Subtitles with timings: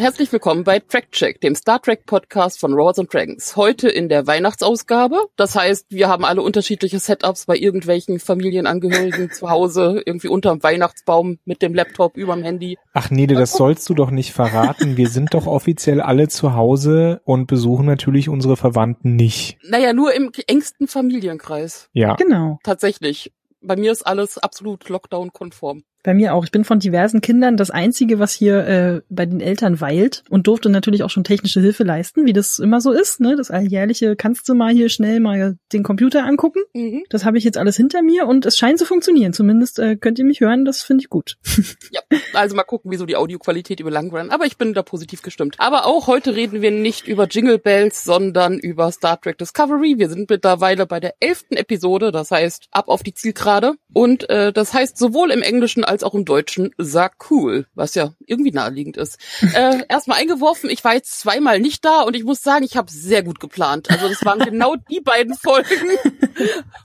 [0.00, 3.54] und herzlich willkommen bei Track Check, dem Star Trek Podcast von Robots and Dragons.
[3.54, 5.26] Heute in der Weihnachtsausgabe.
[5.36, 11.38] Das heißt, wir haben alle unterschiedliche Setups bei irgendwelchen Familienangehörigen zu Hause, irgendwie unterm Weihnachtsbaum
[11.44, 12.78] mit dem Laptop überm Handy.
[12.94, 14.96] Ach Nede, das sollst du doch nicht verraten.
[14.96, 19.58] Wir sind doch offiziell alle zu Hause und besuchen natürlich unsere Verwandten nicht.
[19.68, 21.90] Naja, nur im engsten Familienkreis.
[21.92, 22.14] Ja.
[22.14, 22.58] Genau.
[22.64, 23.34] Tatsächlich.
[23.60, 25.82] Bei mir ist alles absolut Lockdown-konform.
[26.02, 26.44] Bei mir auch.
[26.44, 30.46] Ich bin von diversen Kindern das Einzige, was hier äh, bei den Eltern weilt und
[30.46, 33.20] durfte natürlich auch schon technische Hilfe leisten, wie das immer so ist.
[33.20, 33.36] Ne?
[33.36, 36.60] Das alljährliche kannst du mal hier schnell mal den Computer angucken.
[36.74, 37.04] Mhm.
[37.10, 39.32] Das habe ich jetzt alles hinter mir und es scheint zu funktionieren.
[39.32, 41.36] Zumindest äh, könnt ihr mich hören, das finde ich gut.
[41.92, 42.00] Ja,
[42.34, 44.30] also mal gucken, wieso die Audioqualität über Lang Run.
[44.30, 45.56] Aber ich bin da positiv gestimmt.
[45.58, 49.98] Aber auch heute reden wir nicht über Jingle Bells, sondern über Star Trek Discovery.
[49.98, 53.74] Wir sind mittlerweile bei der elften Episode, das heißt ab auf die Zielgerade.
[53.92, 58.14] Und äh, das heißt sowohl im Englischen als auch im Deutschen sag cool, was ja
[58.24, 59.18] irgendwie naheliegend ist.
[59.54, 62.90] äh, erstmal eingeworfen, ich war jetzt zweimal nicht da und ich muss sagen, ich habe
[62.90, 63.90] sehr gut geplant.
[63.90, 65.68] Also das waren genau die beiden Folgen,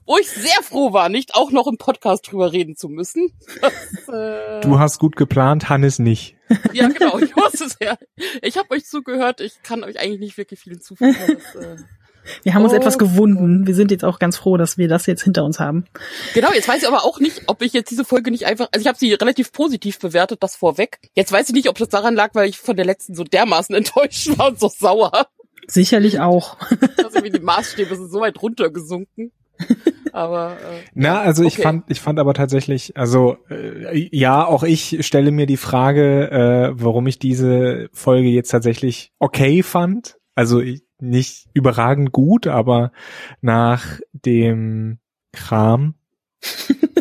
[0.07, 3.31] wo ich sehr froh war, nicht auch noch im Podcast drüber reden zu müssen.
[3.61, 3.73] Das,
[4.09, 6.35] äh, Du hast gut geplant, Hannes nicht.
[6.73, 7.97] ja, genau, ich wusste es ja.
[8.41, 11.15] Ich habe euch zugehört, ich kann euch eigentlich nicht wirklich viel hinzufügen.
[11.53, 11.77] Das, äh,
[12.43, 12.77] Wir haben uns Oh.
[12.77, 13.67] etwas gewunden.
[13.67, 15.85] Wir sind jetzt auch ganz froh, dass wir das jetzt hinter uns haben.
[16.33, 18.81] Genau, jetzt weiß ich aber auch nicht, ob ich jetzt diese Folge nicht einfach, also
[18.81, 20.99] ich habe sie relativ positiv bewertet, das vorweg.
[21.13, 23.75] Jetzt weiß ich nicht, ob das daran lag, weil ich von der letzten so dermaßen
[23.75, 25.27] enttäuscht war und so sauer.
[25.67, 26.57] Sicherlich auch.
[26.97, 29.31] dass irgendwie die Maßstäbe sind so weit runtergesunken.
[30.11, 31.61] Aber äh, Na, also ich okay.
[31.63, 36.71] fand, ich fand aber tatsächlich, also äh, ja, auch ich stelle mir die Frage, äh,
[36.75, 40.17] warum ich diese Folge jetzt tatsächlich okay fand.
[40.35, 42.91] Also ich, nicht überragend gut, aber
[43.41, 44.99] nach dem
[45.31, 45.95] Kram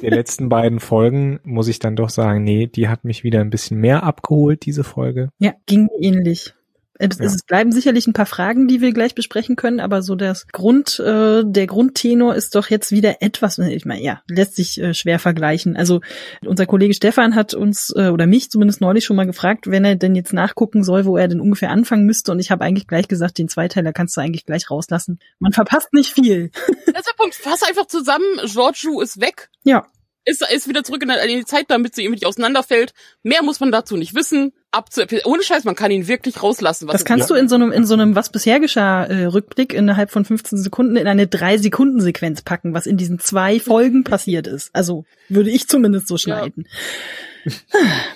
[0.01, 3.51] der letzten beiden Folgen muss ich dann doch sagen, nee, die hat mich wieder ein
[3.51, 5.31] bisschen mehr abgeholt, diese Folge.
[5.39, 6.55] Ja, ging mir ähnlich.
[6.99, 7.25] Es, Ja.
[7.25, 11.01] es bleiben sicherlich ein paar Fragen, die wir gleich besprechen können, aber so das Grund,
[11.01, 15.19] äh, der Grundtenor ist doch jetzt wieder etwas, ich meine, ja, lässt sich äh, schwer
[15.19, 15.77] vergleichen.
[15.77, 16.01] Also
[16.47, 19.97] unser Kollege Stefan hat uns äh, oder mich zumindest neulich schon mal gefragt, wenn er
[19.97, 22.31] denn jetzt nachgucken soll, wo er denn ungefähr anfangen müsste.
[22.33, 25.19] Und ich habe eigentlich gleich gesagt, den Zweiteiler kannst du eigentlich gleich rauslassen.
[25.41, 26.51] Man verpasst nicht viel.
[26.87, 27.35] das ist der Punkt.
[27.35, 29.51] Fass einfach zusammen, Giorgio ist weg.
[29.65, 29.87] Ja,
[30.27, 32.95] Ist, ist wieder zurück in die- in die Zeit, damit sie irgendwie nicht auseinanderfällt.
[33.23, 34.53] Mehr muss man dazu nicht wissen.
[34.75, 36.89] Ab zu Ohne Scheiß, man kann ihn wirklich rauslassen.
[36.89, 39.73] Was das kannst du in so einem in so einem was bisher geschah äh, Rückblick
[39.73, 44.03] innerhalb von 15 Sekunden in eine drei Sekunden Sequenz packen, was in diesen zwei Folgen
[44.05, 44.71] passiert ist.
[44.75, 46.67] Also würde ich zumindest so schneiden.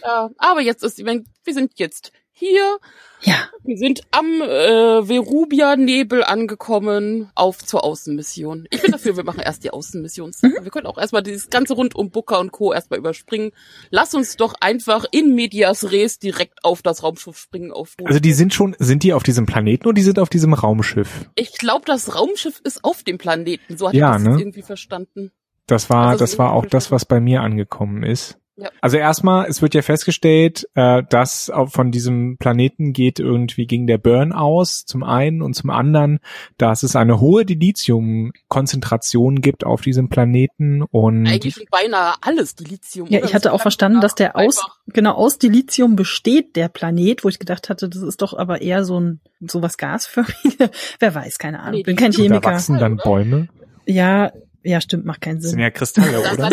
[0.03, 2.79] Ja, aber jetzt ist, wenn, wir sind jetzt hier.
[3.21, 3.35] Ja,
[3.65, 8.67] Wir sind am äh, Verubia-Nebel angekommen auf zur Außenmission.
[8.71, 10.33] Ich bin dafür, wir machen erst die Außenmission.
[10.41, 12.73] Wir können auch erstmal dieses ganze rund um Booker und Co.
[12.73, 13.51] erstmal überspringen.
[13.91, 17.73] Lass uns doch einfach in Medias Res direkt auf das Raumschiff springen.
[17.73, 20.55] Auf Also die sind schon, sind die auf diesem Planeten oder die sind auf diesem
[20.55, 21.29] Raumschiff?
[21.35, 23.77] ich glaube, das Raumschiff ist auf dem Planeten.
[23.77, 24.41] So hat Ja, ich das ne?
[24.41, 25.33] irgendwie verstanden.
[25.67, 28.39] Das war, Also das war auch das, was bei mir angekommen ist.
[28.61, 28.71] Ja.
[28.81, 33.87] Also erstmal, es wird ja festgestellt, äh, dass auch von diesem Planeten geht irgendwie gegen
[33.87, 36.19] der Burn aus, zum einen und zum anderen,
[36.57, 43.09] dass es eine hohe Dilithium-Konzentration gibt auf diesem Planeten und Eigentlich beinahe alles Dilithium.
[43.09, 47.29] ja, ich hatte auch verstanden, dass der aus genau aus Dilithium besteht der Planet, wo
[47.29, 50.71] ich gedacht hatte, das ist doch aber eher so ein sowas gasförmiges.
[50.99, 51.75] Wer weiß, keine Ahnung.
[51.77, 52.51] Nee, Bin kein die- da Chemiker.
[52.51, 53.49] wachsen dann Bäume.
[53.87, 54.33] Ja,
[54.69, 55.61] ja, stimmt, macht keinen Das sind Sinn.
[55.61, 56.37] ja Kristalle, oder?
[56.37, 56.51] sah,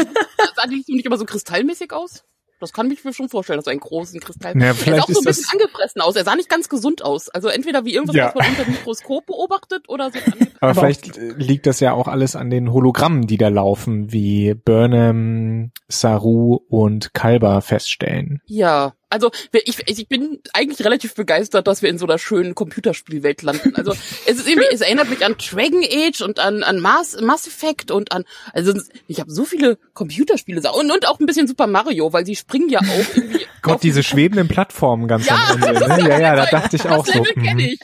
[0.56, 2.24] sah Dilithium nicht immer so kristallmäßig aus?
[2.62, 4.54] Das kann ich mir schon vorstellen, dass so einen großen Kristall.
[4.56, 6.16] Ja, er sah vielleicht auch so ein bisschen angefressen aus.
[6.16, 7.28] Er sah nicht ganz gesund aus.
[7.28, 8.28] Also entweder wie irgendwas, Ja.
[8.28, 10.20] was man unter dem Mikroskop beobachtet oder so.
[10.62, 14.54] Aber, Aber vielleicht liegt das ja auch alles an den Hologrammen, die da laufen, wie
[14.54, 18.42] Burnham, Saru und Kalber feststellen.
[18.46, 23.42] Ja, also ich, ich bin eigentlich relativ begeistert, dass wir in so einer schönen Computerspielwelt
[23.42, 23.76] landen.
[23.76, 23.94] Also
[24.26, 27.92] es ist irgendwie, es erinnert mich an Dragon Age und an, an Mass, Mass Effect
[27.92, 28.74] und an, also
[29.08, 32.70] ich habe so viele Computerspiele und, und auch ein bisschen Super Mario, weil sie springen
[32.70, 33.46] ja auch irgendwie.
[33.62, 35.76] Gott, diese schwebenden Plattformen ganz Ja, am Ende.
[35.86, 36.10] Ne?
[36.10, 37.14] Ja, ja, da dachte ich das auch so.
[37.14, 37.70] Level kenne mhm.
[37.70, 37.80] ich.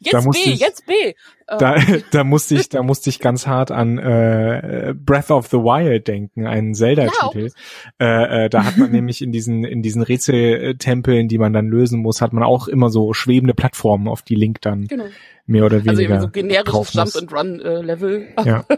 [0.00, 1.14] Jetzt B, jetzt B.
[1.46, 1.76] Äh, Da,
[2.10, 6.46] da musste ich, da musste ich ganz hart an äh, Breath of the Wild denken,
[6.46, 7.50] einen Zelda-Titel.
[8.00, 12.00] äh, äh, da hat man nämlich in diesen in diesen Rätseltempeln, die man dann lösen
[12.00, 15.04] muss, hat man auch immer so schwebende Plattformen, auf die Link dann genau.
[15.46, 18.26] Mehr oder Also weniger irgendwie so generisches Jump and Run äh, Level.
[18.44, 18.64] Ja.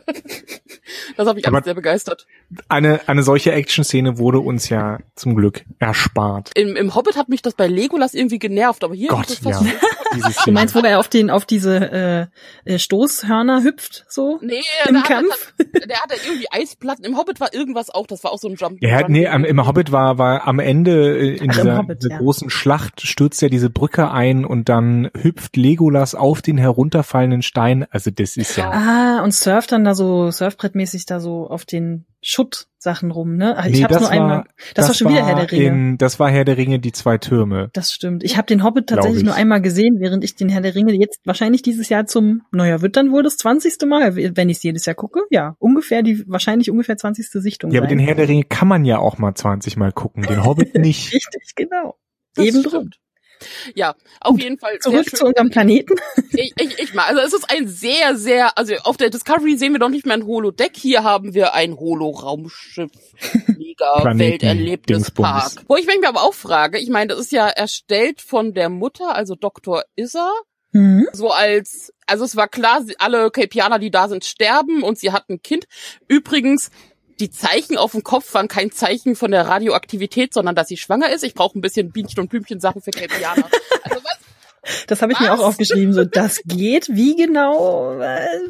[1.16, 2.26] Das habe ich Aber- alles sehr begeistert.
[2.68, 6.50] Eine, eine solche Action-Szene wurde uns ja zum Glück erspart.
[6.54, 9.60] Im, Im Hobbit hat mich das bei Legolas irgendwie genervt, aber hier Gott, ist das
[9.62, 9.66] ja.
[10.10, 10.54] Du Szene.
[10.54, 12.30] meinst, wo er auf den, auf diese
[12.64, 14.38] äh, äh, Stoßhörner hüpft, so?
[14.40, 15.52] Nee, Im der Kampf?
[15.58, 17.04] der hatte irgendwie Eisplatten.
[17.04, 18.78] Im Hobbit war irgendwas auch, das war auch so ein Jump.
[18.80, 19.12] Ja, Run.
[19.12, 22.10] nee, am- im Hobbit war, war am Ende äh, in Ach, im dieser, Hobbit, dieser
[22.14, 22.18] ja.
[22.18, 27.86] großen Schlacht stürzt ja diese Brücke ein und dann hüpft Legolas auf den herunterfallenden Stein.
[27.90, 32.04] Also das ist ja, Ah, und surft dann da so, surfbrettmäßig da so auf den
[32.20, 33.54] Schuttsachen rum, ne?
[33.56, 34.38] Ach, ich Nee, hab's das nur einmal.
[34.38, 34.44] war-
[34.74, 35.64] Das, war schon wieder Herr der Ringe.
[35.66, 37.70] In, das war Herr der Ringe, die zwei Türme.
[37.74, 38.24] Das stimmt.
[38.24, 39.24] Ich habe den Hobbit tatsächlich ich.
[39.24, 42.80] nur einmal gesehen, während ich den Herr der Ringe jetzt wahrscheinlich dieses Jahr zum, naja,
[42.82, 43.86] wird dann wohl das 20.
[43.86, 45.20] Mal, wenn ich es jedes Jahr gucke.
[45.30, 47.26] Ja, ungefähr die, wahrscheinlich ungefähr 20.
[47.40, 47.70] Sichtung.
[47.70, 47.98] Ja, aber sein.
[47.98, 51.12] den Herr der Ringe kann man ja auch mal 20 Mal gucken, den Hobbit nicht.
[51.14, 51.96] Richtig, genau.
[52.34, 52.74] Das Eben stimmt.
[52.74, 52.90] drum.
[53.74, 54.78] Ja, auf jeden Fall.
[54.80, 55.94] Zurück zu unserem Planeten.
[56.32, 59.72] Ich, ich, ich mal, also es ist ein sehr, sehr, also auf der Discovery sehen
[59.72, 62.90] wir doch nicht mehr ein Holodeck, hier haben wir ein Holo-Raumschiff,
[63.56, 65.52] mega Planeten, Welterlebnispark.
[65.68, 69.14] Wo ich mich aber auch frage, ich meine, das ist ja erstellt von der Mutter,
[69.14, 69.84] also Dr.
[69.96, 70.32] Issa,
[70.72, 71.08] Hm.
[71.12, 75.12] so als, also es war klar, sie, alle Kelpianer, die da sind, sterben und sie
[75.12, 75.64] hat ein Kind.
[76.08, 76.70] Übrigens,
[77.20, 81.10] die Zeichen auf dem Kopf waren kein Zeichen von der Radioaktivität, sondern dass sie schwanger
[81.10, 81.24] ist.
[81.24, 83.48] Ich brauche ein bisschen Bienchen- und Blümchen-Sachen für Kelpianer.
[83.84, 84.18] Also was?
[84.86, 85.40] Das habe ich mir Was?
[85.40, 85.94] auch aufgeschrieben.
[85.94, 86.88] So, das geht.
[86.90, 87.96] Wie genau?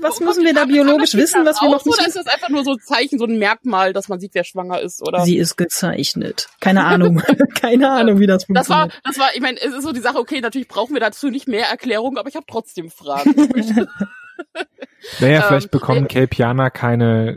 [0.00, 2.49] Was Oh müssen wir da biologisch wissen, was wir noch nicht Oder ist das einfach
[2.49, 5.00] nur so ein Zeichen, so ein Merkmal, dass man sieht, wer schwanger ist?
[5.00, 5.21] Oder?
[5.25, 6.49] Sie ist gezeichnet.
[6.61, 7.23] Keine Ahnung.
[7.61, 9.06] Keine Ahnung, wie das das war, funktioniert.
[9.06, 11.47] das war, ich meine, es ist so die Sache, okay, natürlich brauchen wir dazu nicht
[11.47, 13.35] mehr Erklärung, aber ich habe trotzdem Fragen.
[15.21, 17.31] Naja, Ähm, vielleicht bekommen Kelpianer keine,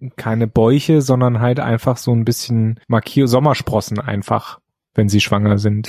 [0.00, 4.58] äh, keine Bäuche, sondern halt einfach so ein bisschen Markier Sommersprossen einfach,
[4.94, 5.88] wenn sie schwanger sind.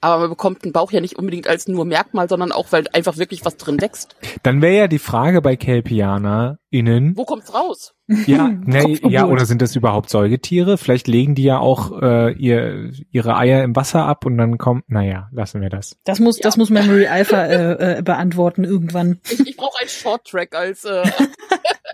[0.00, 3.16] aber man bekommt einen Bauch ja nicht unbedingt als nur Merkmal, sondern auch, weil einfach
[3.16, 4.16] wirklich was drin wächst.
[4.42, 7.94] Dann wäre ja die Frage bei KelpianerInnen, Wo kommt's raus?
[8.26, 10.78] ja, ne, ja, oder sind das überhaupt Säugetiere?
[10.78, 14.88] Vielleicht legen die ja auch äh, ihr, ihre Eier im Wasser ab und dann kommt,
[14.88, 15.96] naja, lassen wir das.
[16.04, 16.42] Das muss, Ja.
[16.44, 19.20] das muss Memory Alpha äh, äh, beantworten irgendwann.
[19.30, 21.02] Ich, ich brauche einen Short-Track als äh,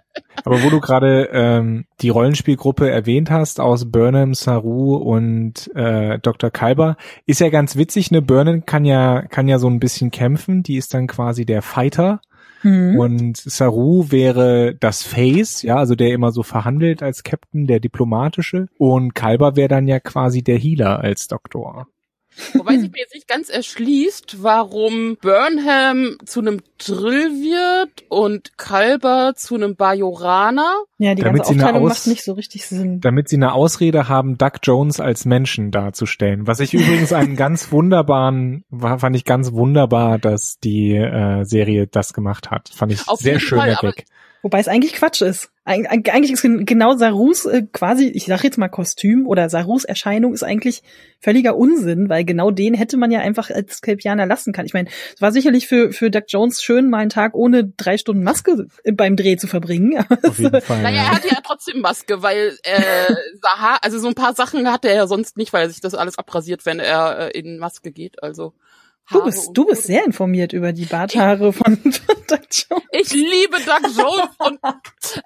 [0.45, 6.51] Aber wo du gerade ähm, die Rollenspielgruppe erwähnt hast aus Burnham, Saru und äh, Dr.
[6.51, 6.97] Kalber,
[7.27, 8.23] ist ja ganz witzig, ne?
[8.23, 12.21] Burnham kann ja kann ja so ein bisschen kämpfen, die ist dann quasi der Fighter
[12.63, 12.97] Hm.
[12.97, 18.69] und Saru wäre das Face, ja, also der immer so verhandelt als Captain, der diplomatische
[18.79, 21.89] und Kalber wäre dann ja quasi der Healer als Doktor.
[22.55, 29.35] Wobei sich mir jetzt nicht ganz erschließt, warum Burnham zu einem Drill wird und Kalber
[29.37, 30.83] zu einem Bajoraner.
[30.99, 33.01] Ja, die Damit ganze sie eine Aufteilung Aus- macht nicht so richtig Sinn.
[33.01, 36.47] damit sie eine Ausrede haben, Doug Jones als Menschen darzustellen.
[36.47, 41.87] Was ich übrigens einen ganz wunderbaren, war, fand ich ganz wunderbar, dass die äh, Serie
[41.87, 42.71] das gemacht hat.
[42.75, 44.05] Fand ich Auf sehr schöner Fall, Gag.
[44.43, 45.51] Wobei es eigentlich Quatsch ist.
[45.65, 49.49] Eig eig- eigentlich ist gen- genau Sarus äh, quasi, ich sag jetzt mal Kostüm oder
[49.49, 50.83] Sarus Erscheinung ist eigentlich
[51.21, 54.67] völliger Unsinn, weil genau den hätte man ja einfach als Kelpianer lassen kann.
[54.67, 57.97] Ich meine, es war sicherlich für, für Doug Jones schön, mal einen Tag ohne drei
[57.97, 60.05] Stunden Maske beim Dreh zu verbringen.
[60.25, 60.83] Auf jeden Fall.
[60.83, 61.15] Naja, er ja.
[61.15, 65.07] hat ja trotzdem Maske, weil äh, Saha, also so ein paar Sachen hat er ja
[65.07, 68.21] sonst nicht, weil er sich das alles abrasiert, wenn er äh, in Maske geht.
[68.25, 68.55] Also
[69.11, 71.79] Du bist, du bist sehr informiert über die Barthaare von
[72.29, 72.85] Doug Jones.
[72.93, 74.61] Ich liebe Doug Jones und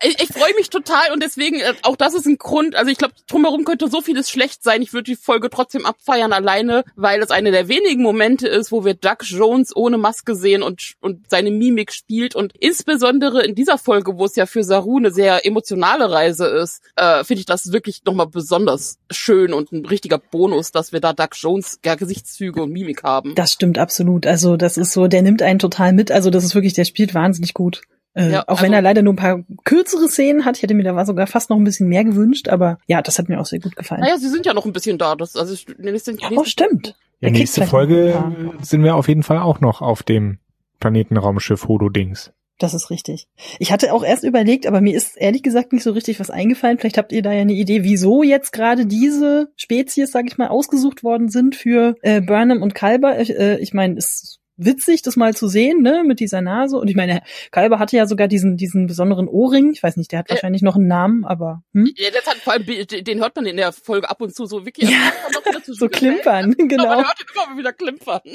[0.02, 2.98] ich, ich freue mich total und deswegen, äh, auch das ist ein Grund, also ich
[2.98, 4.82] glaube, drumherum könnte so vieles schlecht sein.
[4.82, 8.84] Ich würde die Folge trotzdem abfeiern, alleine, weil es eine der wenigen Momente ist, wo
[8.84, 13.78] wir Doug Jones ohne Maske sehen und, und seine Mimik spielt und insbesondere in dieser
[13.78, 17.72] Folge, wo es ja für Saru eine sehr emotionale Reise ist, äh, finde ich das
[17.72, 22.62] wirklich nochmal besonders schön und ein richtiger Bonus, dass wir da Doug Jones ja, Gesichtszüge
[22.62, 23.34] und Mimik haben.
[23.34, 24.26] Das stimmt absolut.
[24.26, 26.10] Also das ist so, der nimmt einen total mit.
[26.10, 27.82] Also das ist wirklich, der spielt wahnsinnig gut.
[28.14, 30.56] Äh, Ja, auch wenn also- er leider nur ein paar kürzere Szenen hat.
[30.56, 33.28] Ich hätte mir da sogar fast noch ein bisschen mehr gewünscht, aber ja, das hat
[33.28, 34.00] mir auch sehr gut gefallen.
[34.00, 35.16] naja, sie sind ja noch ein bisschen da.
[35.16, 36.94] Das, also, nächste, oh, stimmt.
[37.20, 38.22] Ja, nächste Folge
[38.62, 40.38] sind wir auf jeden Fall auch noch auf dem
[40.80, 42.32] Planetenraumschiff Hodo-Dings.
[42.58, 43.28] Das ist richtig.
[43.58, 46.78] Ich hatte auch erst überlegt, aber mir ist ehrlich gesagt nicht so richtig was eingefallen.
[46.78, 50.48] Vielleicht habt ihr da ja eine Idee, wieso jetzt gerade diese Spezies, sag ich mal,
[50.48, 53.18] ausgesucht worden sind für äh, Burnham und Kalber.
[53.18, 56.76] Äh, ich meine, es witzig, das mal zu sehen, ne, mit dieser Nase.
[56.78, 59.70] Und ich meine, Kalber hatte ja sogar diesen, diesen besonderen Ohrring.
[59.72, 60.34] Ich weiß nicht, der hat Äh.
[60.34, 61.90] wahrscheinlich noch einen Namen, aber hm?
[61.96, 64.64] Ja, das hat vor allem, den hört man in der Folge ab und zu so
[64.64, 64.90] wirklich.
[64.90, 65.12] Ja,
[65.66, 66.68] so klimpern, Genau.
[66.68, 66.86] genau.
[66.86, 68.20] Man hört ihn immer wieder klimpern.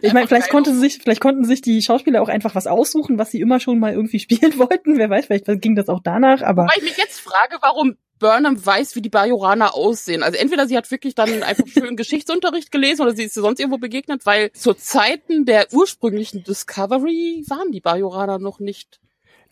[0.00, 3.30] Ich meine, vielleicht konnte sich, vielleicht konnten sich die Schauspieler auch einfach was aussuchen, was
[3.30, 4.96] sie immer schon mal irgendwie spielen wollten.
[4.96, 8.64] Wer weiß, vielleicht ging das auch danach, aber Weil ich mich jetzt frage, warum Burnham
[8.64, 10.22] weiß, wie die Bajoraner aussehen.
[10.22, 13.78] Also entweder sie hat wirklich dann einfach schön Geschichtsunterricht gelesen oder sie ist sonst irgendwo
[13.78, 19.00] begegnet, weil zu Zeiten der ursprünglichen Discovery waren die Bajoraner noch nicht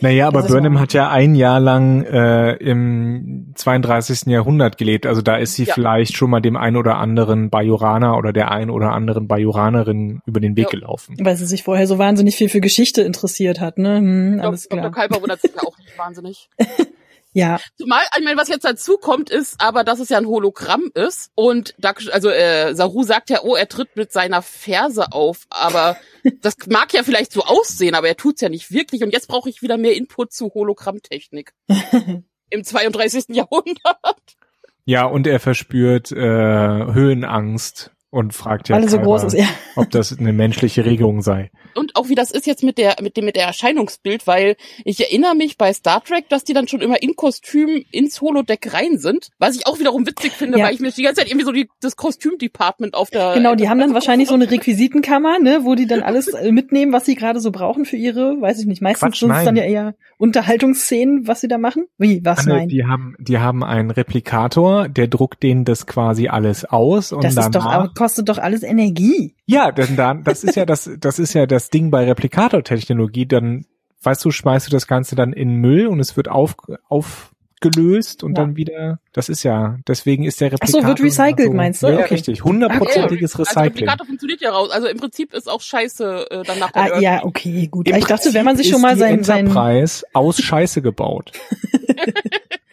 [0.00, 4.26] naja, aber Burnham hat ja ein Jahr lang äh, im 32.
[4.26, 5.06] Jahrhundert gelebt.
[5.06, 5.74] Also da ist sie ja.
[5.74, 10.38] vielleicht schon mal dem einen oder anderen Bajoraner oder der einen oder anderen Bajoranerin über
[10.38, 10.70] den Weg ja.
[10.70, 11.16] gelaufen.
[11.18, 13.98] Weil sie sich vorher so wahnsinnig viel für Geschichte interessiert hat, ne?
[13.98, 14.78] Hm, alles Dr.
[14.78, 14.90] klar.
[14.90, 15.00] Dr.
[15.00, 16.48] Kalber wundert sich ja auch nicht wahnsinnig.
[17.38, 17.60] Ja.
[17.76, 21.30] Zumal, ich meine, was jetzt dazu kommt, ist aber, dass es ja ein Hologramm ist.
[21.36, 25.46] Und da, also äh, Saru sagt ja, oh, er tritt mit seiner Ferse auf.
[25.48, 25.96] Aber
[26.40, 29.04] das mag ja vielleicht so aussehen, aber er tut's ja nicht wirklich.
[29.04, 31.52] Und jetzt brauche ich wieder mehr Input zu Hologrammtechnik.
[32.50, 33.26] Im 32.
[33.28, 34.36] Jahrhundert.
[34.84, 39.46] Ja, und er verspürt äh, Höhenangst und fragt ja, Alle so groß ist, ja.
[39.76, 41.50] ob das eine menschliche Regung sei.
[41.74, 45.00] Und auch wie das ist jetzt mit der mit dem mit der Erscheinungsbild, weil ich
[45.00, 48.98] erinnere mich bei Star Trek, dass die dann schon immer in Kostüm ins Holodeck rein
[48.98, 50.66] sind, was ich auch wiederum witzig finde, ja.
[50.66, 53.68] weil ich mir die ganze Zeit irgendwie so die, das Kostümdepartment auf der Genau, die
[53.68, 57.40] haben dann wahrscheinlich so eine Requisitenkammer, ne, wo die dann alles mitnehmen, was sie gerade
[57.40, 61.40] so brauchen für ihre, weiß ich nicht, meistens sind es dann ja eher Unterhaltungsszenen, was
[61.40, 61.86] sie da machen.
[61.98, 62.68] Wie, was Anne, nein?
[62.68, 67.34] Die haben die haben einen Replikator, der druckt denen das quasi alles aus und das
[67.34, 69.34] dann ist doch kostet doch alles Energie.
[69.48, 73.24] Ja, denn dann, das ist ja das, das ist ja das Ding bei Replikator-Technologie.
[73.24, 73.64] Dann,
[74.02, 76.54] weißt du, schmeißt du das Ganze dann in Müll und es wird auf,
[76.90, 78.44] aufgelöst und ja.
[78.44, 80.80] dann wieder, das ist ja, deswegen ist der Replikator.
[80.80, 81.86] Ach so, wird recycelt, so, meinst du?
[81.86, 82.14] Ja, okay.
[82.14, 82.44] richtig.
[82.44, 83.42] Hundertprozentiges okay.
[83.42, 83.62] Recycling.
[83.62, 84.68] Also Replikator funktioniert ja raus.
[84.70, 86.70] Also im Prinzip ist auch Scheiße äh, danach.
[86.74, 87.88] Ah, ja, okay, gut.
[87.88, 91.32] Im ich dachte, wenn man sich schon mal sein, sein Preis aus Scheiße gebaut.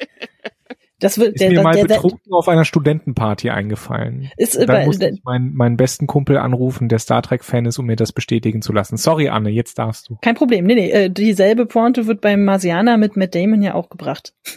[0.99, 4.31] Das wird, ist der, mir mal der, betrunken der, auf einer Studentenparty eingefallen.
[4.37, 7.77] Ist, dann bei, musste ich meinen, meinen besten Kumpel anrufen, der Star Trek Fan ist,
[7.79, 8.95] um mir das bestätigen zu lassen.
[8.95, 10.17] Sorry, Anne, jetzt darfst du.
[10.21, 10.65] Kein Problem.
[10.65, 14.33] Nee, nee, äh, dieselbe Pointe wird beim Marsianer mit Matt Damon ja auch gebracht.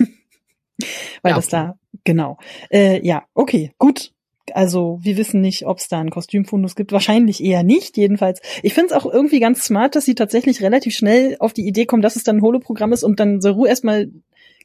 [1.23, 2.39] Weil ja, das da, genau.
[2.71, 4.13] Äh, ja, okay, gut.
[4.55, 6.93] Also wir wissen nicht, ob es da einen Kostümfundus gibt.
[6.93, 8.41] Wahrscheinlich eher nicht, jedenfalls.
[8.63, 11.85] Ich finde es auch irgendwie ganz smart, dass sie tatsächlich relativ schnell auf die Idee
[11.85, 14.11] kommen, dass es dann ein Holoprogramm ist und dann Saru erstmal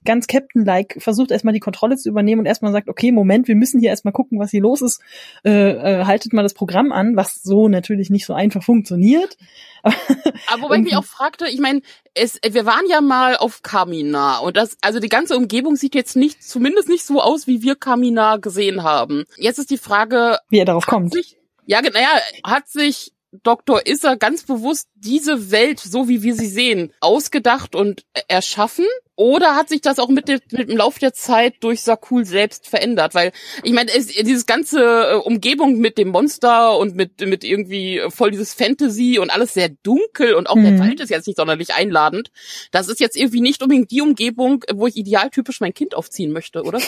[0.06, 3.80] ganz Captain-like versucht erstmal die Kontrolle zu übernehmen und erstmal sagt, okay, Moment, wir müssen
[3.80, 5.02] hier erstmal gucken, was hier los ist.
[5.44, 9.38] Äh, äh, haltet mal das Programm an, was so natürlich nicht so einfach funktioniert.
[9.84, 11.82] Aber wobei ich mich auch fragte, ich meine,
[12.14, 16.16] es, wir waren ja mal auf Kamina und das, also die ganze Umgebung sieht jetzt
[16.16, 19.26] nicht, zumindest nicht so aus, wie wir Kamina gesehen haben.
[19.38, 21.14] Jetzt ist die Frage, wie er darauf kommt.
[21.14, 23.88] Sich, ja, naja, hat sich Dr.
[23.88, 28.86] Isser ganz bewusst diese Welt, so wie wir sie sehen, ausgedacht und erschaffen?
[29.16, 32.68] Oder hat sich das auch mit, dem, mit dem Lauf der Zeit durch Sakul selbst
[32.68, 33.14] verändert?
[33.14, 38.32] Weil, ich meine, dieses ganze äh, Umgebung mit dem Monster und mit, mit irgendwie voll
[38.32, 40.64] dieses Fantasy und alles sehr dunkel und auch mhm.
[40.64, 42.32] der Wald ist jetzt nicht sonderlich einladend.
[42.72, 46.64] Das ist jetzt irgendwie nicht unbedingt die Umgebung, wo ich idealtypisch mein Kind aufziehen möchte,
[46.64, 46.80] oder?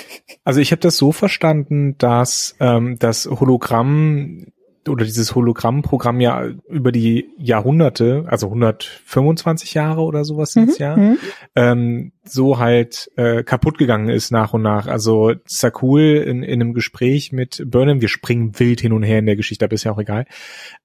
[0.44, 4.48] Also ich habe das so verstanden, dass ähm, das Hologramm
[4.88, 10.72] oder dieses Hologrammprogramm ja über die Jahrhunderte, also 125 Jahre oder sowas mhm.
[10.78, 11.18] ja, mhm.
[11.56, 14.88] ähm, so halt äh, kaputt gegangen ist nach und nach.
[14.88, 19.26] Also Sakul in, in einem Gespräch mit Burnham, wir springen wild hin und her in
[19.26, 20.26] der Geschichte, aber ist ja auch egal.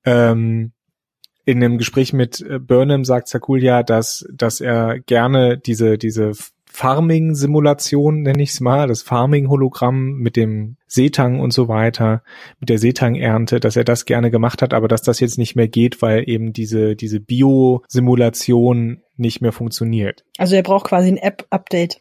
[0.04, 0.73] Ähm,
[1.45, 6.33] in einem Gespräch mit äh, Burnham sagt Sakul ja, dass, dass er gerne diese, diese
[6.73, 12.23] Farming-Simulation, nenne ich es mal, das Farming-Hologramm mit dem Seetang und so weiter,
[12.59, 15.69] mit der Seetang-Ernte, dass er das gerne gemacht hat, aber dass das jetzt nicht mehr
[15.69, 20.25] geht, weil eben diese, diese Bio-Simulation nicht mehr funktioniert.
[20.39, 22.00] Also er braucht quasi ein App-Update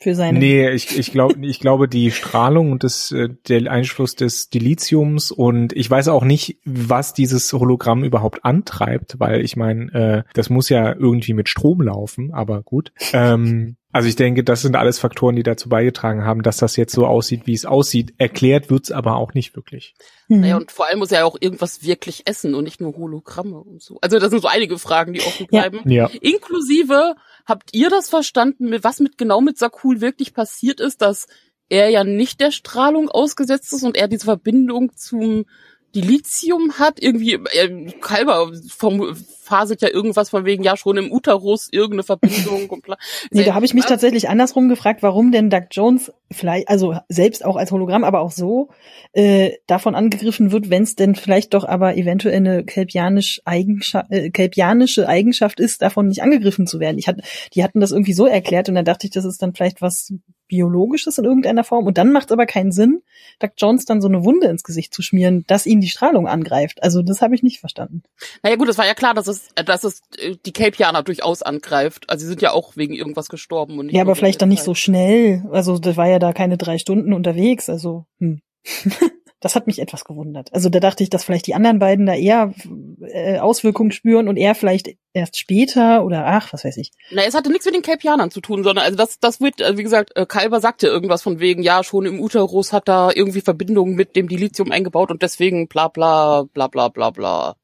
[0.00, 0.38] für seine.
[0.38, 5.30] Nee, ich, ich glaube, ich glaube, die Strahlung und das, äh, der Einfluss des Dilithiums
[5.30, 10.50] und ich weiß auch nicht, was dieses Hologramm überhaupt antreibt, weil ich meine, äh, das
[10.50, 12.92] muss ja irgendwie mit Strom laufen, aber gut.
[13.12, 16.92] Ähm, also ich denke, das sind alles Faktoren, die dazu beigetragen haben, dass das jetzt
[16.94, 18.12] so aussieht, wie es aussieht.
[18.18, 19.94] Erklärt wird's aber auch nicht wirklich.
[20.28, 20.40] Mhm.
[20.40, 23.58] Naja, und vor allem muss er ja auch irgendwas wirklich essen und nicht nur Hologramme
[23.58, 23.98] und so.
[24.02, 25.80] Also das sind so einige Fragen, die offen bleiben.
[25.90, 26.10] Ja.
[26.20, 27.14] Inklusive,
[27.46, 31.26] habt ihr das verstanden, was mit genau mit Sakul wirklich passiert ist, dass
[31.70, 35.46] er ja nicht der Strahlung ausgesetzt ist und er diese Verbindung zum
[35.94, 39.16] Dilithium hat, irgendwie, äh, Kalber vom,
[39.48, 42.86] faselt ja irgendwas von wegen, ja, schon im Uterus irgendeine Verbindung und
[43.30, 47.44] nee, da habe ich mich tatsächlich andersrum gefragt, warum denn Doug Jones vielleicht, also selbst
[47.44, 48.68] auch als Hologramm, aber auch so,
[49.12, 54.30] äh, davon angegriffen wird, wenn es denn vielleicht doch aber eventuell eine kelpianisch Eigenschaft, äh,
[54.30, 56.98] kelpianische Eigenschaft ist, davon nicht angegriffen zu werden.
[56.98, 57.22] Ich hatte,
[57.54, 60.12] die hatten das irgendwie so erklärt und dann dachte ich, das ist dann vielleicht was
[60.48, 61.86] Biologisches in irgendeiner Form.
[61.86, 63.02] Und dann macht es aber keinen Sinn,
[63.38, 66.82] Doug Jones dann so eine Wunde ins Gesicht zu schmieren, dass ihn die Strahlung angreift.
[66.82, 68.02] Also das habe ich nicht verstanden.
[68.42, 72.08] Naja gut, es war ja klar, dass es, dass es äh, die Capianer durchaus angreift.
[72.08, 73.78] Also sie sind ja auch wegen irgendwas gestorben.
[73.78, 75.44] Und nicht ja, aber vielleicht dann nicht so schnell.
[75.50, 77.68] Also das war ja da keine drei Stunden unterwegs.
[77.68, 78.40] Also hm.
[79.40, 80.52] das hat mich etwas gewundert.
[80.52, 82.52] Also da dachte ich, dass vielleicht die anderen beiden da eher
[83.00, 86.90] äh, Auswirkungen spüren und er vielleicht erst später oder ach, was weiß ich.
[87.12, 89.76] Na, es hatte nichts mit den Capianern zu tun, sondern also das, das wird, äh,
[89.76, 93.40] wie gesagt, äh, Kalber sagte irgendwas von wegen, ja, schon im Uterus hat da irgendwie
[93.40, 97.56] Verbindungen mit dem Dilithium eingebaut und deswegen bla bla bla bla bla bla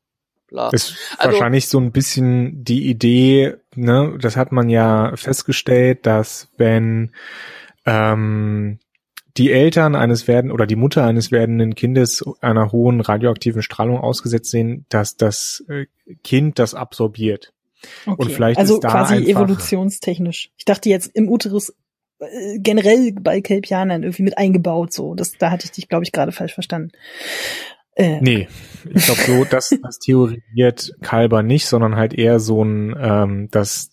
[0.55, 0.71] bla.
[0.71, 6.49] Ist Also- wahrscheinlich so ein bisschen die Idee, ne, das hat man ja festgestellt, dass
[6.57, 7.11] wenn
[7.87, 8.79] ähm,
[9.37, 14.51] die Eltern eines werden oder die Mutter eines werdenden Kindes einer hohen radioaktiven Strahlung ausgesetzt
[14.51, 15.87] sehen, dass das äh,
[16.23, 17.53] Kind das absorbiert.
[18.07, 18.15] Okay.
[18.17, 20.51] Und vielleicht also ist da quasi einfach- evolutionstechnisch.
[20.57, 21.75] Ich dachte jetzt im Uterus
[22.21, 25.15] äh, generell bei Kelpianern irgendwie mit eingebaut so.
[25.15, 26.93] Das da hatte ich dich glaube ich gerade falsch verstanden.
[27.95, 28.49] Äh, Nee,
[28.93, 33.91] ich glaube so, dass das theorisiert Kalber nicht, sondern halt eher so ein, ähm, dass,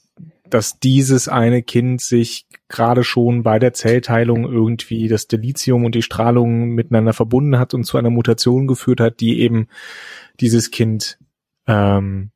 [0.49, 6.01] dass dieses eine Kind sich gerade schon bei der Zellteilung irgendwie das Delizium und die
[6.01, 9.67] Strahlung miteinander verbunden hat und zu einer Mutation geführt hat, die eben
[10.39, 11.19] dieses Kind
[11.67, 12.31] ähm,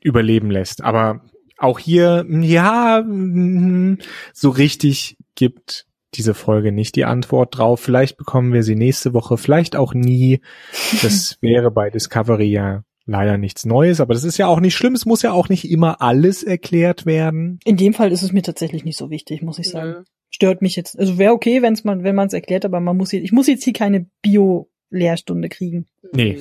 [0.00, 0.82] überleben lässt.
[0.82, 1.22] Aber
[1.58, 3.98] auch hier, ja, mm,
[4.32, 7.80] so richtig gibt diese Folge nicht die Antwort drauf.
[7.80, 10.40] Vielleicht bekommen wir sie nächste Woche, vielleicht auch nie.
[11.02, 14.94] Das wäre bei Discovery ja leider nichts Neues, aber das ist ja auch nicht schlimm.
[14.94, 17.58] Es muss ja auch nicht immer alles erklärt werden.
[17.64, 19.90] In dem Fall ist es mir tatsächlich nicht so wichtig, muss ich sagen.
[19.90, 20.04] Nö.
[20.30, 20.98] Stört mich jetzt.
[20.98, 23.46] Also wäre okay, wenn's man, wenn man es erklärt, aber man muss hier, ich muss
[23.46, 25.86] jetzt hier keine Bio-Lehrstunde kriegen.
[26.12, 26.38] Nee.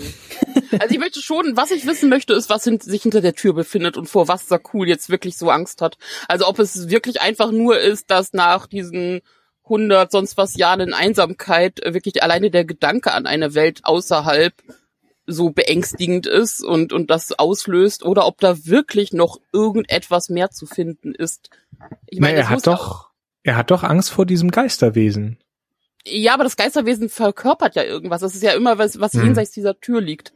[0.80, 3.54] Also ich möchte schon, was ich wissen möchte, ist, was hin, sich hinter der Tür
[3.54, 5.98] befindet und vor was Sakul jetzt wirklich so Angst hat.
[6.30, 9.22] Also ob es wirklich einfach nur ist, dass nach diesen
[9.72, 14.54] 100 sonst was Jahren in Einsamkeit äh, wirklich alleine der Gedanke an eine Welt außerhalb
[15.28, 20.66] so beängstigend ist und, und das auslöst oder ob da wirklich noch irgendetwas mehr zu
[20.66, 21.50] finden ist.
[22.08, 23.10] Ich meine, er hat doch,
[23.44, 25.38] er hat doch Angst vor diesem Geisterwesen.
[26.06, 28.22] Ja, aber das Geisterwesen verkörpert ja irgendwas.
[28.22, 29.26] Das ist ja immer was, was Hm.
[29.26, 30.34] jenseits dieser Tür liegt.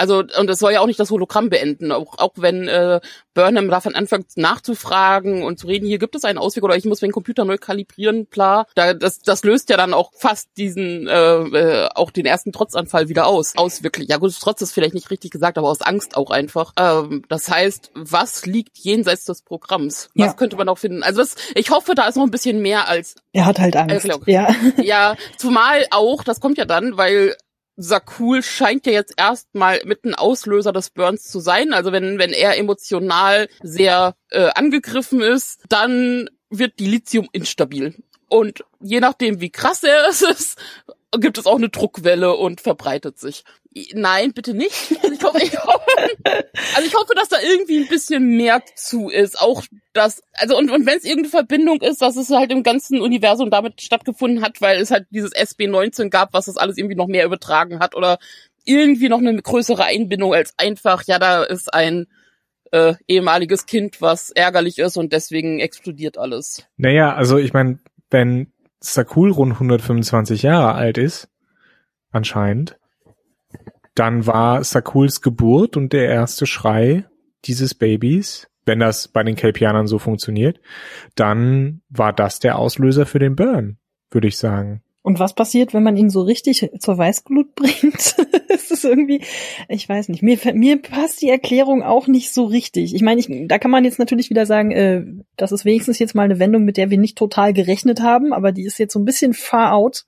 [0.00, 1.92] Also, und es soll ja auch nicht das Hologramm beenden.
[1.92, 3.00] Auch, auch wenn äh,
[3.34, 7.02] Burnham davon anfängt nachzufragen und zu reden, hier gibt es einen Ausweg oder ich muss
[7.02, 8.66] meinen Computer neu kalibrieren, bla.
[8.74, 13.08] Da, das, das löst ja dann auch fast diesen, äh, äh, auch den ersten Trotzanfall
[13.08, 13.56] wieder aus.
[13.56, 16.72] Aus wirklich, ja gut, Trotz ist vielleicht nicht richtig gesagt, aber aus Angst auch einfach.
[16.78, 20.08] Ähm, das heißt, was liegt jenseits des Programms?
[20.14, 20.32] Was Ja.
[20.32, 21.02] könnte man auch finden?
[21.02, 23.94] Also das, ich hoffe, da ist noch ein bisschen mehr als Er hat halt Angst.
[24.06, 24.22] Erklärung.
[24.26, 24.54] Ja.
[24.82, 27.36] ja, zumal auch, das kommt ja dann, weil
[27.82, 31.72] Sakul scheint ja jetzt erstmal mit ein Auslöser des Burns zu sein.
[31.72, 37.94] Also wenn, wenn er emotional sehr äh, angegriffen ist, dann wird die Lithium instabil.
[38.28, 40.58] Und je nachdem, wie krass er ist,
[41.18, 43.44] gibt es auch eine Druckwelle und verbreitet sich.
[43.94, 44.96] Nein, bitte nicht.
[45.02, 49.10] Also ich hoffe, ich hoffe, also ich hoffe, dass da irgendwie ein bisschen mehr zu
[49.10, 49.40] ist.
[49.40, 53.00] Auch das, also und, und wenn es irgendeine Verbindung ist, dass es halt im ganzen
[53.00, 57.06] Universum damit stattgefunden hat, weil es halt dieses SB19 gab, was das alles irgendwie noch
[57.06, 58.18] mehr übertragen hat oder
[58.64, 62.06] irgendwie noch eine größere Einbindung als einfach, ja, da ist ein
[62.72, 66.66] äh, ehemaliges Kind, was ärgerlich ist und deswegen explodiert alles.
[66.76, 67.78] Naja, also ich meine,
[68.10, 71.28] wenn Sakul rund 125 Jahre alt ist,
[72.10, 72.79] anscheinend,
[73.94, 77.06] dann war Sakuls Geburt und der erste Schrei
[77.44, 80.60] dieses Babys, wenn das bei den Kelpianern so funktioniert,
[81.14, 83.78] dann war das der Auslöser für den Burn,
[84.10, 84.82] würde ich sagen.
[85.02, 88.16] Und was passiert, wenn man ihn so richtig zur Weißglut bringt?
[88.52, 89.22] Es ist irgendwie,
[89.68, 92.94] ich weiß nicht, mir, mir passt die Erklärung auch nicht so richtig.
[92.94, 95.04] Ich meine, ich, da kann man jetzt natürlich wieder sagen, äh,
[95.36, 98.50] das ist wenigstens jetzt mal eine Wendung, mit der wir nicht total gerechnet haben, aber
[98.50, 100.04] die ist jetzt so ein bisschen far out.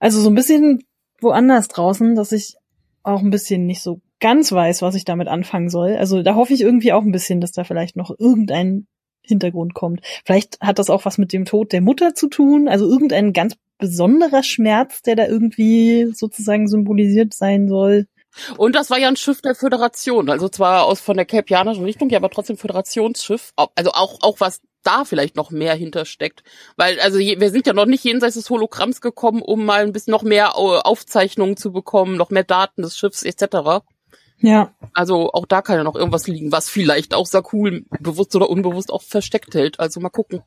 [0.00, 0.82] Also so ein bisschen
[1.20, 2.56] woanders draußen, dass ich
[3.02, 5.96] auch ein bisschen nicht so ganz weiß, was ich damit anfangen soll.
[5.96, 8.86] Also da hoffe ich irgendwie auch ein bisschen, dass da vielleicht noch irgendein
[9.22, 10.00] Hintergrund kommt.
[10.24, 13.54] Vielleicht hat das auch was mit dem Tod der Mutter zu tun, also irgendein ganz
[13.78, 18.06] besonderer Schmerz, der da irgendwie sozusagen symbolisiert sein soll.
[18.56, 22.08] Und das war ja ein Schiff der Föderation, also zwar aus von der Capianischen Richtung,
[22.10, 23.52] ja, aber trotzdem Föderationsschiff.
[23.74, 26.44] Also auch auch was da vielleicht noch mehr hintersteckt,
[26.76, 30.12] weil also wir sind ja noch nicht jenseits des Hologramms gekommen, um mal ein bisschen
[30.12, 33.82] noch mehr Au- Aufzeichnungen zu bekommen, noch mehr Daten des Schiffs etc.
[34.40, 38.48] Ja, Also auch da kann ja noch irgendwas liegen, was vielleicht auch Sakul bewusst oder
[38.48, 39.80] unbewusst auch versteckt hält.
[39.80, 40.42] Also mal gucken.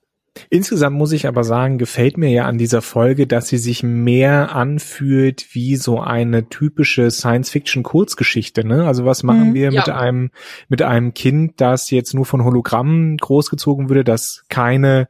[0.50, 4.56] Insgesamt muss ich aber sagen, gefällt mir ja an dieser Folge, dass sie sich mehr
[4.56, 8.66] anfühlt wie so eine typische Science-Fiction-Kurzgeschichte.
[8.66, 8.86] Ne?
[8.88, 9.54] Also was machen Mhm.
[9.54, 9.82] wir Ja.
[9.82, 10.32] mit einem
[10.70, 15.10] mit einem Kind, das jetzt nur von Hologrammen großgezogen würde, das keine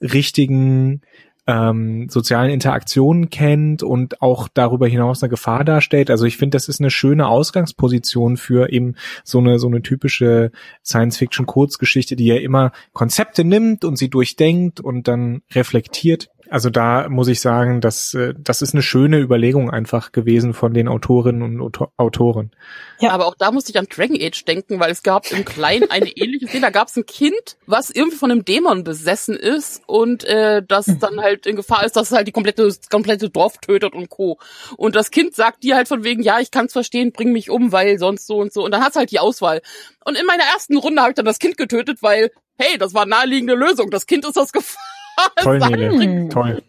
[0.00, 1.00] richtigen
[1.46, 6.10] ähm, sozialen Interaktionen kennt und auch darüber hinaus eine Gefahr darstellt.
[6.10, 10.52] Also ich finde, das ist eine schöne Ausgangsposition für eben so eine so eine typische
[10.84, 16.30] Science-Fiction-Kurzgeschichte, die ja immer Konzepte nimmt und sie durchdenkt und dann reflektiert.
[16.50, 20.74] Also da muss ich sagen, dass äh, das ist eine schöne Überlegung einfach gewesen von
[20.74, 22.50] den Autorinnen und Auto Autoren.
[22.98, 23.12] Ja.
[23.12, 26.08] Aber auch da musste ich an Dragon Age denken, weil es gab im Kleinen eine
[26.16, 26.62] ähnliche Szene.
[26.62, 30.86] Da gab es ein Kind, was irgendwie von einem Dämon besessen ist und äh, das
[30.98, 34.10] dann halt in Gefahr ist, dass es halt die komplette, das komplette Dorf tötet und
[34.10, 34.40] Co.
[34.76, 37.70] Und das Kind sagt dir halt von wegen, ja, ich kann's verstehen, bring mich um,
[37.70, 38.64] weil sonst so und so.
[38.64, 39.62] Und dann hat's halt die Auswahl.
[40.04, 43.06] Und in meiner ersten Runde habe ich dann das Kind getötet, weil, hey, das war
[43.06, 43.90] naheliegende Lösung.
[43.90, 44.89] Das Kind ist das Gefahr.
[45.36, 46.28] Toll, Das Nele.
[46.28, 46.62] Toll.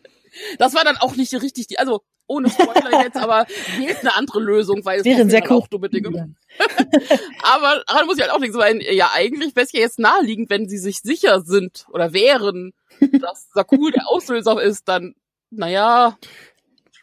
[0.58, 3.46] das war dann auch nicht richtig, die, also ohne Spoiler jetzt, aber
[3.78, 5.58] wählt eine andere Lösung, weil es Wäre sehr cool.
[5.58, 6.34] auch dumme Dinge.
[7.44, 10.00] Aber daran muss ich halt auch denken, so ein, ja, eigentlich wäre es ja jetzt
[10.00, 12.72] naheliegend, wenn sie sich sicher sind oder wären,
[13.20, 15.14] dass Sakul der Auslöser ist, dann,
[15.50, 16.18] naja,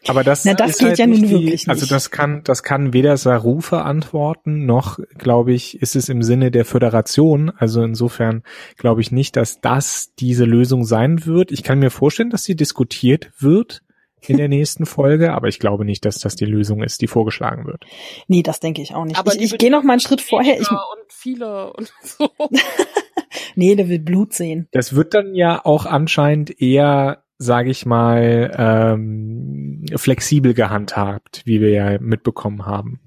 [0.07, 1.91] Aber das, Na, das ist geht halt ja nun die, wirklich Also nicht.
[1.91, 6.65] das kann, das kann weder Saru verantworten, noch, glaube ich, ist es im Sinne der
[6.65, 7.51] Föderation.
[7.55, 8.43] Also insofern
[8.77, 11.51] glaube ich nicht, dass das diese Lösung sein wird.
[11.51, 13.81] Ich kann mir vorstellen, dass sie diskutiert wird
[14.21, 17.65] in der nächsten Folge, aber ich glaube nicht, dass das die Lösung ist, die vorgeschlagen
[17.65, 17.85] wird.
[18.27, 19.17] Nee, das denke ich auch nicht.
[19.17, 20.59] Aber ich ich gehe noch mal einen Schritt vorher.
[20.59, 20.77] Ich, und
[21.09, 22.29] viele und so.
[23.55, 24.67] nee, der will Blut sehen.
[24.71, 31.69] Das wird dann ja auch anscheinend eher, sage ich mal, ähm, flexibel gehandhabt, wie wir
[31.69, 32.99] ja mitbekommen haben.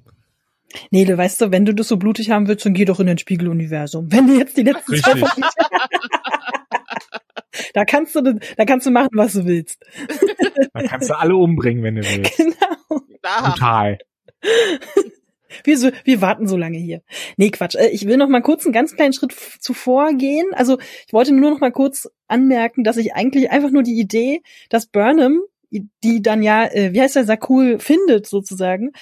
[0.90, 3.08] Nee, du weißt du, wenn du das so blutig haben willst, dann geh doch in
[3.08, 4.10] ein Spiegeluniversum.
[4.10, 5.28] Wenn du jetzt die letzten zwei Richtig.
[5.28, 5.42] Folgen
[7.74, 9.84] da kannst du, da kannst du machen, was du willst.
[10.72, 12.38] Da kannst du alle umbringen, wenn du willst.
[12.38, 13.02] Genau.
[13.22, 13.98] Da, Total.
[15.64, 17.02] Wir, so, wir warten so lange hier.
[17.36, 17.74] Nee, Quatsch.
[17.74, 20.46] Äh, Ich will noch mal kurz einen ganz kleinen Schritt zuvor gehen.
[20.52, 24.42] Also ich wollte nur noch mal kurz anmerken, dass ich eigentlich einfach nur die Idee,
[24.68, 28.92] dass Burnham, die dann ja, äh, wie heißt der, Sakul findet sozusagen,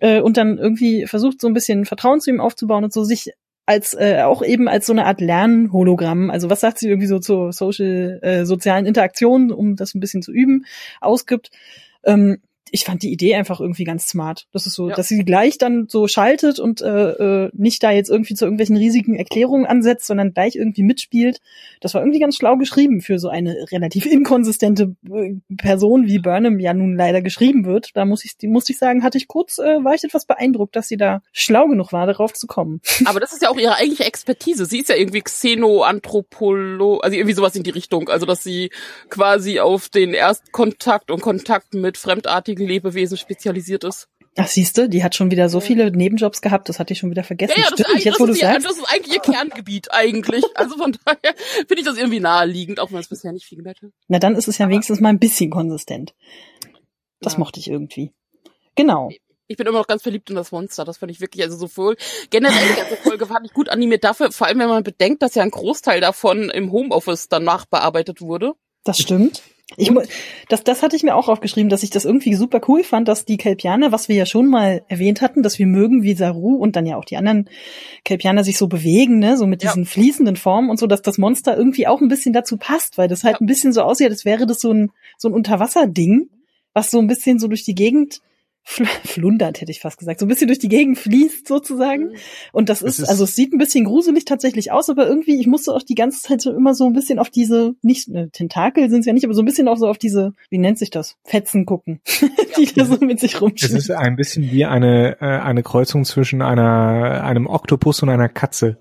[0.00, 3.32] äh, und dann irgendwie versucht, so ein bisschen Vertrauen zu ihm aufzubauen und so sich
[3.66, 7.18] als äh, auch eben als so eine Art Lernhologramm, also was sagt sie irgendwie so
[7.18, 10.64] zur social, äh, sozialen Interaktion, um das ein bisschen zu üben,
[11.00, 11.50] ausgibt.
[12.04, 12.38] Ähm,
[12.70, 14.46] ich fand die Idee einfach irgendwie ganz smart.
[14.52, 14.96] Das ist so, Ja.
[14.96, 18.76] dass sie gleich dann so schaltet und äh, äh, nicht da jetzt irgendwie zu irgendwelchen
[18.76, 21.40] riesigen Erklärungen ansetzt, sondern gleich irgendwie mitspielt.
[21.80, 26.58] Das war irgendwie ganz schlau geschrieben für so eine relativ inkonsistente äh, Person, wie Burnham
[26.58, 27.90] ja nun leider geschrieben wird.
[27.94, 30.88] Da muss ich, musste ich sagen, hatte ich kurz, äh, war ich etwas beeindruckt, dass
[30.88, 32.80] sie da schlau genug war, darauf zu kommen.
[33.04, 34.66] aber das ist ja auch ihre eigentliche Expertise.
[34.66, 38.08] Sie ist ja irgendwie Xenoanthropolo, also irgendwie sowas in die Richtung.
[38.08, 38.70] Also, dass sie
[39.08, 44.08] quasi auf den Erstkontakt und Kontakt mit fremdartigen Lebewesen spezialisiert ist.
[44.38, 47.24] Ach, siehste, die hat schon wieder so viele Nebenjobs gehabt, das hatte ich schon wieder
[47.24, 47.54] vergessen.
[47.56, 49.14] Ja, ja, das, ist, Stimmt, eigentlich- jetzt das, wo du ist ihr, das ist eigentlich
[49.14, 50.44] ihr Kerngebiet eigentlich.
[50.54, 51.34] Also von daher
[51.66, 53.90] finde ich das irgendwie naheliegend, auch wenn es bisher nicht viel gemerkt hat.
[54.08, 56.14] Na, dann ist es ja wenigstens mal ein bisschen konsistent.
[57.20, 57.38] Das Ja.
[57.40, 58.12] mochte ich irgendwie.
[58.74, 59.10] Genau.
[59.48, 60.84] Ich bin immer noch ganz verliebt in das Monster.
[60.84, 61.96] Das fand ich wirklich, also sowohl
[62.30, 65.34] generell die ganze Folge fand ich gut animiert dafür, vor allem wenn man bedenkt, dass
[65.36, 68.52] ja ein Großteil davon im Homeoffice danach bearbeitet wurde.
[68.84, 69.42] Das stimmt.
[69.76, 69.90] Ich,
[70.48, 73.24] das, das hatte ich mir auch aufgeschrieben, dass ich das irgendwie super cool fand, dass
[73.24, 76.76] die Kelpianer, was wir ja schon mal erwähnt hatten, dass wir mögen wie Saru und
[76.76, 77.50] dann ja auch die anderen
[78.04, 79.70] Kelpianer sich so bewegen, ne, so mit Ja.
[79.70, 83.08] diesen fließenden Formen und so, dass das Monster irgendwie auch ein bisschen dazu passt, weil
[83.08, 83.40] das halt Ja.
[83.40, 86.28] ein bisschen so aussieht, als wäre das so ein, so ein Unterwasserding,
[86.72, 88.20] was so ein bisschen so durch die Gegend
[89.04, 92.10] flundert, hätte ich fast gesagt, so ein bisschen durch die Gegend fließt sozusagen.
[92.52, 95.38] Und das Es ist, ist- also es sieht ein bisschen gruselig tatsächlich aus, aber irgendwie,
[95.40, 98.28] ich musste auch die ganze Zeit so immer so ein bisschen auf diese, nicht, äh,
[98.28, 100.78] Tentakel sind es ja nicht, aber so ein bisschen auch so auf diese, wie nennt
[100.78, 101.16] sich das?
[101.24, 102.00] Fetzen gucken,
[102.58, 103.76] die da so mit sich Es rumschwimmen.
[103.78, 108.78] ist ein bisschen wie eine, äh, eine Kreuzung zwischen einer, einem Oktopus und einer Katze.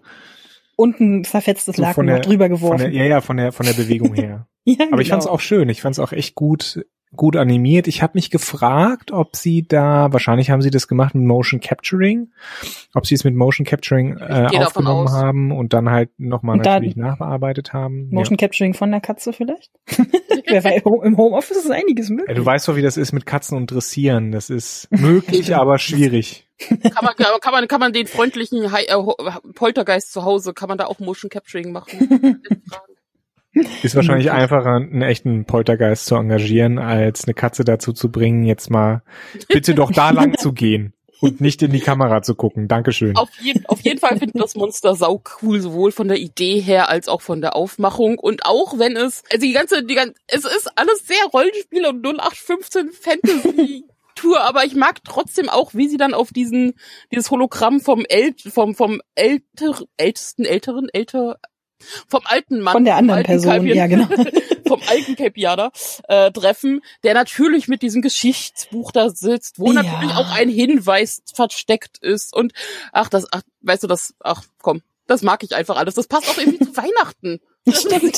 [0.78, 2.78] Und ein verfetztes So Laken von noch der- drüber Von geworfen.
[2.80, 4.48] der, ja, ja, von der, von der Bewegung her.
[4.66, 5.14] ja, Aber ich genau.
[5.22, 5.70] fand's auch schön.
[5.70, 6.84] Ich fand's auch echt gut,
[7.16, 7.88] gut animiert.
[7.88, 12.30] Ich habe mich gefragt, ob sie da, wahrscheinlich haben sie das gemacht mit Motion Capturing,
[12.94, 17.74] ob sie es mit Motion Capturing äh, aufgenommen haben und dann halt nochmal natürlich nachbearbeitet
[17.74, 18.10] haben.
[18.10, 19.72] Motion Capturing von der Katze vielleicht?
[20.46, 22.16] Im Homeoffice ist einiges Ja.
[22.16, 22.30] möglich.
[22.30, 24.32] ja, du weißt doch, wie das ist mit Katzen und Dressieren.
[24.32, 26.48] Das ist möglich, aber schwierig.
[26.58, 28.96] Kann man, kann, man, kann man den freundlichen Hi äh,
[29.54, 32.42] Poltergeist zu Hause, kann man da auch Motion Capturing machen?
[33.84, 34.44] Ist wahrscheinlich Möglich.
[34.44, 39.02] einfacher, einen echten Poltergeist zu engagieren, als eine Katze dazu zu bringen, jetzt mal
[39.48, 40.94] bitte doch da lang zu gehen.
[41.22, 42.68] und nicht in die Kamera zu gucken.
[42.68, 43.16] Dankeschön.
[43.16, 46.60] Auf jeden, auf jeden Fall finde ich das Monster sau cool, sowohl von der Idee
[46.60, 48.20] her als auch von der Aufmachung.
[48.20, 52.06] Und auch wenn es, also die ganze, die ganze, es ist alles sehr Rollenspiel und
[52.06, 53.86] 0815 Fantasy.
[54.16, 56.74] Tour, aber ich mag trotzdem auch, wie sie dann auf diesen,
[57.12, 61.38] dieses Hologramm vom El, vom, vom älter, ältesten, älteren, älter,
[62.08, 62.74] vom alten Mann.
[62.74, 64.08] Von der anderen Person, Kalbien, ja genau.
[64.68, 65.72] vom alten Capianer
[66.08, 69.84] äh, treffen, der natürlich mit diesem Geschichtsbuch da sitzt, wo Ja.
[69.84, 72.54] natürlich auch ein Hinweis versteckt ist und
[72.92, 75.96] ach, das, ach, weißt du, das, ach, komm, das mag ich einfach alles.
[75.96, 77.40] Das passt auch irgendwie zu Weihnachten.
[77.70, 78.18] Stimmt.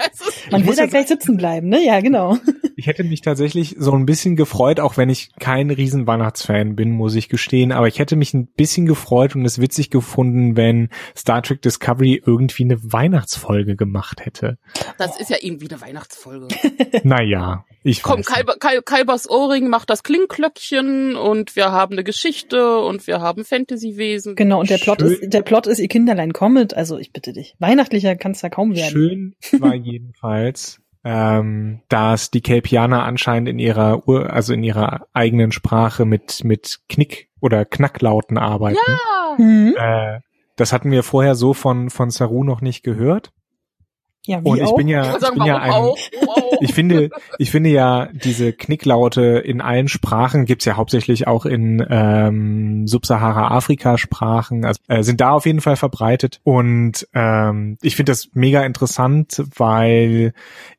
[0.50, 1.84] Man will muss da gleich sitzen bleiben, ne?
[1.84, 2.38] Ja, genau.
[2.78, 6.92] Ich hätte mich tatsächlich so ein bisschen gefreut, auch wenn ich kein riesen Weihnachtsfan bin,
[6.92, 10.88] muss ich gestehen, aber ich hätte mich ein bisschen gefreut und es witzig gefunden, wenn
[11.16, 14.58] Star Trek Discovery irgendwie eine Weihnachtsfolge gemacht hätte.
[14.96, 16.46] das ist ja irgendwie eine Weihnachtsfolge.
[17.02, 22.04] Naja, ich Komm, weiß Kalber, Kal Kalbers Ohrring macht das Klingklöckchen und wir haben eine
[22.04, 24.36] Geschichte und wir haben Fantasywesen.
[24.36, 25.12] Genau, und der Plot Schön.
[25.14, 27.56] ist, der Plot ist, ihr Kinderlein kommet, also ich bitte dich.
[27.58, 29.34] Weihnachtlicher kann es da kaum werden.
[29.40, 35.52] Schön war jedenfalls, ähm, dass die Kelpianer anscheinend in ihrer Ur also in ihrer eigenen
[35.52, 38.78] Sprache mit mit Knick oder Knacklauten arbeiten.
[38.86, 39.36] Ja.
[39.38, 39.74] Mhm.
[39.78, 40.20] Äh,
[40.56, 43.32] das hatten wir vorher so von von Saru noch nicht gehört.
[44.28, 44.76] Ja, wie Und ich auch?
[44.76, 45.96] bin ja, ich sagen, bin ja ein, auch?
[46.60, 51.82] Ich finde, ich finde ja diese Knicklaute in allen Sprachen gibt's ja hauptsächlich auch in
[51.88, 56.40] ähm, Subsahara-Afrika-Sprachen, also äh, sind da auf jeden Fall verbreitet.
[56.44, 60.34] Und ähm, ich finde das mega interessant, weil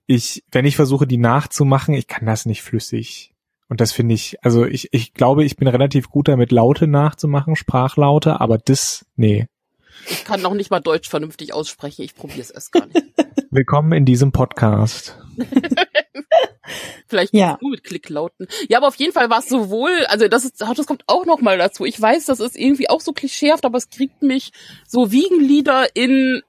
[0.06, 3.34] ich, wenn ich versuche, die nachzumachen, ich kann das nicht flüssig.
[3.68, 7.56] Und das finde ich, also ich, ich glaube, ich bin relativ gut damit, Laute nachzumachen,
[7.56, 9.48] Sprachlaute, aber das, nee.
[10.08, 12.04] Ich kann noch nicht mal Deutsch vernünftig aussprechen.
[12.04, 13.06] Ich probiere es erst gar nicht.
[13.52, 15.18] Willkommen in diesem Podcast.
[17.08, 17.58] Vielleicht Ja.
[17.62, 18.48] nur mit Klicklauten.
[18.68, 21.42] Ja, aber auf jeden Fall war es sowohl, also das ist, das kommt auch noch
[21.42, 21.86] mal dazu.
[21.86, 24.52] Ich weiß, das ist irgendwie auch so klischeehaft, aber es kriegt mich
[24.88, 26.44] so Wiegenlieder in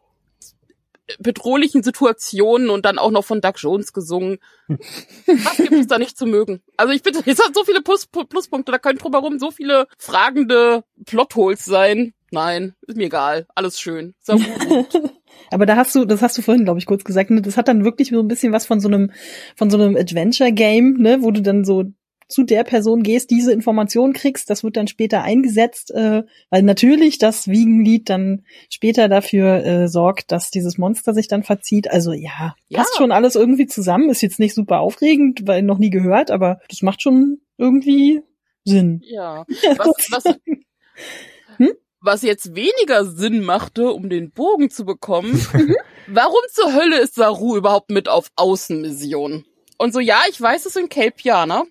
[1.19, 4.39] bedrohlichen Situationen und dann auch noch von Doug Jones gesungen.
[4.69, 6.63] Was gibt es da nicht zu mögen?
[6.77, 10.85] Also ich bitte, es hat so viele Plus, Pluspunkte, da können drumherum so viele fragende
[11.07, 12.13] Plotholes sein.
[12.31, 13.47] Nein, ist mir egal.
[13.55, 14.15] Alles schön.
[14.27, 14.41] Gut.
[15.51, 17.43] Aber da hast du, das hast du vorhin, glaube ich, kurz gesagt, ne?
[17.43, 19.11] das hat dann wirklich so ein bisschen was von so einem,
[19.57, 21.85] von so einem Adventure-Game, ne, wo du dann so
[22.29, 27.19] zu der Person gehst, diese Information kriegst, das wird dann später eingesetzt, äh, weil natürlich
[27.19, 31.91] das Wiegenlied dann später dafür äh, sorgt, dass dieses Monster sich dann verzieht.
[31.91, 32.79] Also ja, Ja.
[32.79, 36.61] passt schon alles irgendwie zusammen, ist jetzt nicht super aufregend, weil noch nie gehört, aber
[36.69, 38.23] das macht schon irgendwie
[38.65, 39.01] Sinn.
[39.05, 39.45] Ja.
[39.79, 40.25] Was, was,
[41.57, 41.73] Hm?
[42.01, 45.33] Was jetzt weniger Sinn machte, um den Bogen zu bekommen,
[46.07, 49.45] warum zur Hölle ist Saru überhaupt mit auf Außenmission?
[49.79, 51.65] Und so, ja, ich weiß, es sind Kelpianer,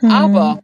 [0.00, 0.10] Mhm.
[0.10, 0.60] aber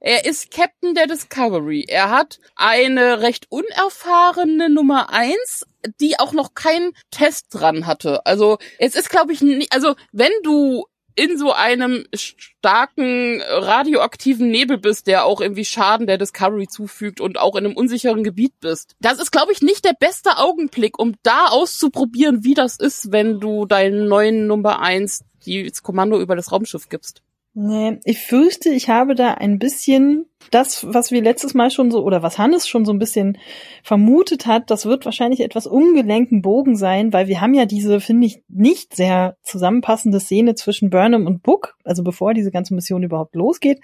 [0.00, 1.86] er ist Captain der Discovery.
[1.88, 5.64] Er hat eine recht unerfahrene Nummer eins,
[6.00, 8.26] die auch noch keinen Test dran hatte.
[8.26, 10.84] Also es ist, glaube ich, also wenn du
[11.16, 17.38] in so einem starken radioaktiven Nebel bist, der auch irgendwie Schaden der Discovery zufügt und
[17.38, 18.96] auch in einem unsicheren Gebiet bist.
[19.00, 23.40] Das ist, glaube ich, nicht der beste Augenblick, um da auszuprobieren, wie das ist, wenn
[23.40, 27.22] du deinen neuen Nummer eins das Kommando über das Raumschiff gibst.
[27.52, 32.02] Nee, ich fürchte, ich habe da ein bisschen das, was wir letztes Mal schon so,
[32.04, 33.38] oder was Hannes schon so ein bisschen
[33.82, 38.26] vermutet hat, das wird wahrscheinlich etwas ungelenken Bogen sein, weil wir haben ja diese, finde
[38.26, 43.34] ich, nicht sehr zusammenpassende Szene zwischen Burnham und Book, also bevor diese ganze Mission überhaupt
[43.34, 43.80] losgeht,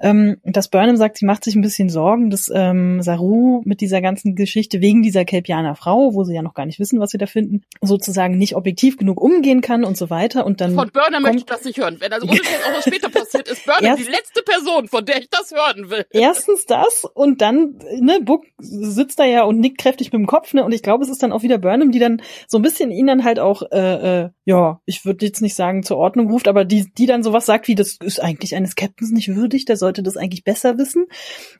[0.00, 4.00] ähm, dass Burnham sagt, sie macht sich ein bisschen Sorgen, dass ähm, Saru mit dieser
[4.00, 7.18] ganzen Geschichte wegen dieser Kelpianer Frau, wo sie ja noch gar nicht wissen, was sie
[7.18, 11.22] da finden, sozusagen nicht objektiv genug umgehen kann und so weiter und dann Von kommt-
[11.22, 11.96] möchte ich das nicht hören.
[12.00, 15.28] Wenn also ohne auch was später passiert, ist Erst- die letzte Person, von der ich
[15.30, 15.93] das hören will.
[16.10, 20.54] Erstens das und dann, ne, Book sitzt da ja und nickt kräftig mit dem Kopf,
[20.54, 22.90] ne, und ich glaube, es ist dann auch wieder Burnham, die dann so ein bisschen
[22.90, 26.48] ihn dann halt auch, äh, äh, ja, ich würde jetzt nicht sagen zur Ordnung ruft,
[26.48, 29.76] aber die, die dann sowas sagt wie, das ist eigentlich eines Captains nicht würdig, der
[29.76, 31.06] sollte das eigentlich besser wissen.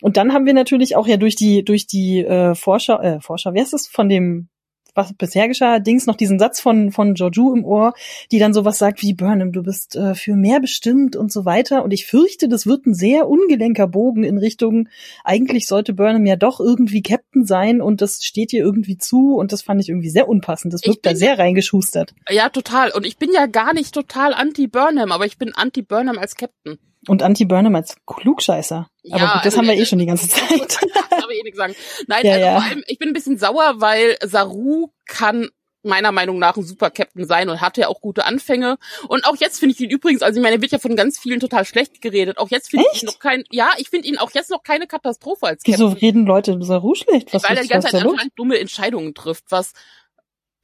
[0.00, 3.54] Und dann haben wir natürlich auch ja durch die, durch die äh, Vorschau, äh, Vorschau,
[3.54, 4.48] wie heißt das, von dem
[4.94, 7.94] was bisher geschah, Dings noch diesen Satz von von Georgiou im Ohr,
[8.30, 11.84] die dann sowas sagt wie Burnham, du bist äh, für mehr bestimmt und so weiter.
[11.84, 14.88] Und ich fürchte, das wird ein sehr ungelenker Bogen in Richtung.
[15.24, 19.52] Eigentlich sollte Burnham ja doch irgendwie Captain sein und das steht ihr irgendwie zu und
[19.52, 20.72] das fand ich irgendwie sehr unpassend.
[20.72, 22.14] Das wirkt da sehr reingeschustert.
[22.28, 22.90] Ja, total.
[22.92, 26.78] Und ich bin ja gar nicht total anti-Burnham, aber ich bin anti-Burnham als Captain.
[27.08, 28.88] Und Anti-Burnham als Klugscheißer.
[29.10, 30.60] Aber Ja, gut, das also, haben wir eh schon die ganze Zeit.
[30.60, 31.74] Das darf ich eh nicht sagen.
[32.06, 32.60] Nein, Ja, also ja.
[32.60, 35.50] vor allem, ich bin ein bisschen sauer, weil Saru kann
[35.84, 38.78] meiner Meinung nach ein super Captain sein und hatte ja auch gute Anfänge.
[39.08, 41.18] Und auch jetzt finde ich ihn übrigens, also ich meine, er wird ja von ganz
[41.18, 42.38] vielen total schlecht geredet.
[42.38, 44.86] Auch jetzt finde ich ihn noch kein, ja, ich finde ihn auch jetzt noch keine
[44.86, 45.74] Katastrophe als Captain.
[45.74, 47.32] Wieso reden Leute Saru schlecht?
[47.32, 49.72] Was weil er die ganze Zeit anscheinend dumme Entscheidungen trifft, was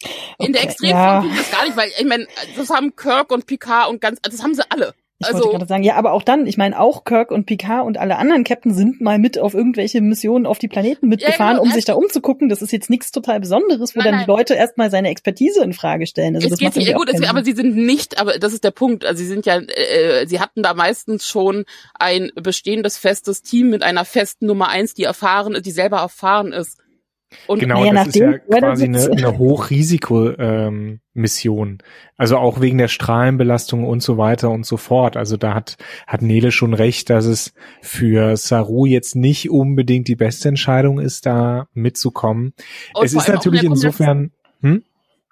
[0.03, 1.37] in okay, der Extremform ja.
[1.37, 2.27] das gar nicht, weil ich meine,
[2.57, 4.95] das haben Kirk und Picard und ganz, das haben sie alle.
[5.21, 7.85] Ich also, wollte gerade sagen, ja, aber auch dann, ich meine, auch Kirk und Picard
[7.85, 11.59] und alle anderen Captain sind mal mit auf irgendwelche Missionen auf die Planeten mitgefahren, ja,
[11.59, 12.49] genau, um sich da umzugucken.
[12.49, 14.25] Das ist jetzt nichts total Besonderes, wo nein, dann nein.
[14.25, 16.37] die Leute erstmal seine Expertise in Frage stellen.
[16.37, 18.71] Also es das geht nicht, gut, es, aber sie sind nicht, aber das ist der
[18.71, 19.05] Punkt.
[19.05, 21.67] Also sie sind ja, äh, sie hatten da meistens schon
[21.99, 26.80] ein bestehendes festes Team mit einer festen Nummer eins, die erfahren, die selber erfahren ist.
[27.47, 31.69] Und genau, ja, das ist ja quasi eine, eine Hochrisiko-Mission.
[31.69, 31.79] Ähm,
[32.17, 35.17] also auch wegen der Strahlenbelastung und so weiter und so fort.
[35.17, 40.17] Also da hat, hat Nele schon recht, dass es für Saru jetzt nicht unbedingt die
[40.17, 42.53] beste Entscheidung ist, da mitzukommen.
[42.95, 44.83] Und es ist natürlich insofern, hm?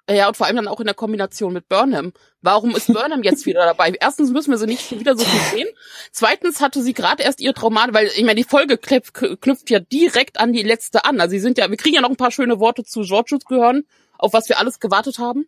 [0.09, 2.13] Ja, und vor allem dann auch in der Kombination mit Burnham.
[2.41, 3.93] Warum ist Burnham jetzt wieder dabei?
[3.99, 5.67] Erstens müssen wir sie nicht wieder so viel sehen.
[6.11, 10.39] Zweitens hatte sie gerade erst ihr Traumat, weil ich meine, die Folge knüpft ja direkt
[10.39, 11.19] an die letzte an.
[11.19, 13.83] Also sie sind ja, wir kriegen ja noch ein paar schöne Worte zu Georgius gehören,
[14.17, 15.45] auf was wir alles gewartet haben.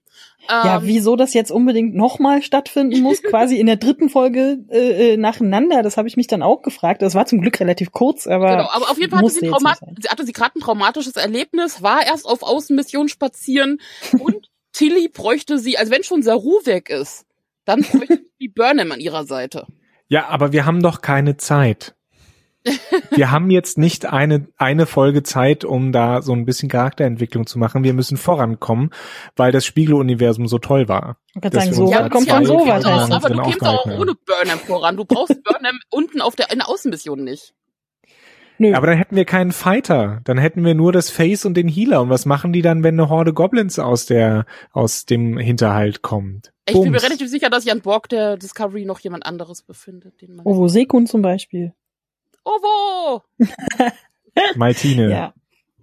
[0.47, 5.13] Ja, ähm, wieso das jetzt unbedingt nochmal stattfinden muss, quasi in der dritten Folge äh,
[5.13, 7.02] äh, nacheinander, das habe ich mich dann auch gefragt.
[7.02, 8.50] Das war zum Glück relativ kurz, aber.
[8.50, 12.26] Genau, aber auf jeden Fall hatte sie, hatte sie gerade ein traumatisches Erlebnis, war erst
[12.26, 13.80] auf Außenmission spazieren
[14.19, 17.25] und Tilly bräuchte sie, also wenn schon Saru weg ist,
[17.65, 19.67] dann bräuchte die Burnham an ihrer Seite.
[20.07, 21.95] Ja, aber wir haben doch keine Zeit.
[23.12, 27.57] wir haben jetzt nicht eine, eine Folge Zeit, um da so ein bisschen Charakterentwicklung zu
[27.57, 27.84] machen.
[27.84, 28.91] Wir müssen vorankommen,
[29.36, 31.17] weil das Spiegeluniversum so toll war.
[31.34, 32.86] Ich kann sagen, so ja, kommt man so weit.
[32.86, 34.97] Aber du kommst auch ohne Burnham voran.
[34.97, 37.53] Du brauchst Burnham unten auf der, in der Außenmission nicht.
[38.62, 38.76] Nö.
[38.76, 40.21] Aber dann hätten wir keinen Fighter.
[40.24, 42.00] Dann hätten wir nur das Face und den Healer.
[42.04, 46.54] Und was machen die dann, wenn eine Horde Goblins aus der, aus dem Hinterhalt kommt?
[46.67, 46.84] Ich Bums.
[46.84, 50.21] bin mir relativ sicher, dass sich an Borg der Discovery noch jemand anderes befindet.
[50.21, 51.74] Den man Ovo Sekun zum Beispiel.
[52.43, 53.24] Ovo!
[54.56, 55.10] Maltine.
[55.10, 55.34] Ja.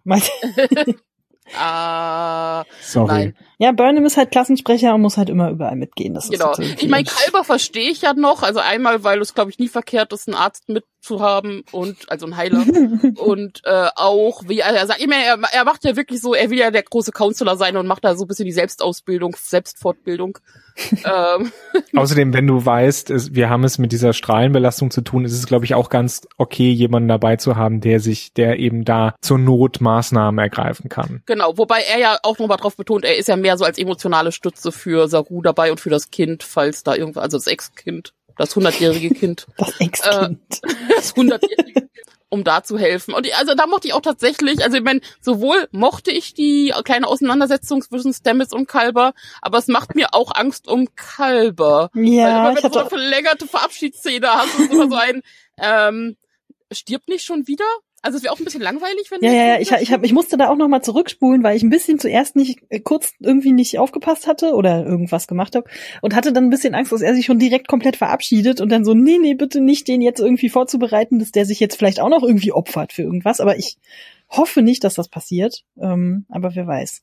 [0.04, 0.94] Maltine.
[1.56, 3.08] Ah, Sorry.
[3.08, 3.36] Nein.
[3.58, 6.14] Ja, Burnham ist halt Klassensprecher und muss halt immer überall mitgehen.
[6.14, 6.52] Das genau.
[6.52, 8.42] Ist ich meine, Kalber verstehe ich ja noch.
[8.42, 12.36] Also einmal, weil es, glaube ich, nie verkehrt ist, einen Arzt mitzuhaben und also ein
[12.36, 12.64] Heiler.
[13.16, 16.58] und äh, auch, wie er sagt, immer, er, er macht ja wirklich so, er will
[16.58, 20.38] ja der große Counselor sein und macht da so ein bisschen die Selbstausbildung, Selbstfortbildung.
[21.04, 21.52] ähm.
[21.94, 25.46] Außerdem, wenn du weißt, es, wir haben es mit dieser Strahlenbelastung zu tun, ist es,
[25.46, 29.38] glaube ich, auch ganz okay, jemanden dabei zu haben, der sich, der eben da zur
[29.38, 31.22] Not Maßnahmen ergreifen kann.
[31.26, 34.32] Genau, wobei er ja auch nochmal drauf betont, er ist ja mehr so als emotionale
[34.32, 38.56] Stütze für Saru dabei und für das Kind, falls da irgendwas, also das Ex-Kind, das
[38.56, 39.46] hundertjährige Kind.
[39.58, 40.40] Das Ex-Kind.
[40.62, 41.88] Äh, das hundertjährige Kind
[42.30, 43.14] um da zu helfen.
[43.14, 47.06] Und also da mochte ich auch tatsächlich, also ich meine, sowohl mochte ich die kleine
[47.06, 51.90] Auseinandersetzung zwischen Stamets und Kalber, aber es macht mir auch Angst um Kalber.
[51.94, 52.02] Ja,
[52.44, 55.22] Weil immer, wenn du so eine verlängerte Verabschiedsszene hast und immer so ein,
[55.58, 56.16] ähm,
[56.70, 57.64] stirbt nicht schon wieder?
[58.08, 60.14] Also es wäre auch ein bisschen langweilig, wenn Ja, ja, ja, ich, ich, hab, ich
[60.14, 63.52] musste da auch noch mal zurückspulen, weil ich ein bisschen zuerst nicht äh, kurz irgendwie
[63.52, 65.68] nicht aufgepasst hatte oder irgendwas gemacht habe
[66.00, 68.82] und hatte dann ein bisschen Angst, dass er sich schon direkt komplett verabschiedet und dann
[68.86, 72.08] so, nee, nee, bitte nicht den jetzt irgendwie vorzubereiten, dass der sich jetzt vielleicht auch
[72.08, 73.40] noch irgendwie opfert für irgendwas.
[73.40, 73.76] Aber ich
[74.30, 75.64] hoffe nicht, dass das passiert.
[75.78, 77.02] Ähm, aber wer weiß.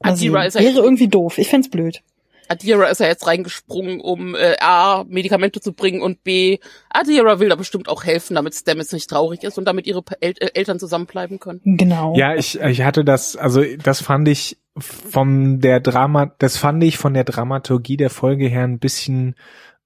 [0.00, 1.38] Also, wäre irgendwie doof.
[1.38, 2.02] Ich fände blöd.
[2.48, 6.58] Adira ist ja jetzt reingesprungen, um äh, A, Medikamente zu bringen und B,
[6.90, 10.34] Adira will da bestimmt auch helfen, damit Stamets nicht traurig ist und damit ihre El
[10.38, 11.60] äh, Eltern zusammenbleiben können.
[11.64, 12.14] Genau.
[12.16, 16.98] Ja, ich, ich hatte das, also das fand ich von der Drama, das fand ich
[16.98, 19.34] von der Dramaturgie der Folge her ein bisschen,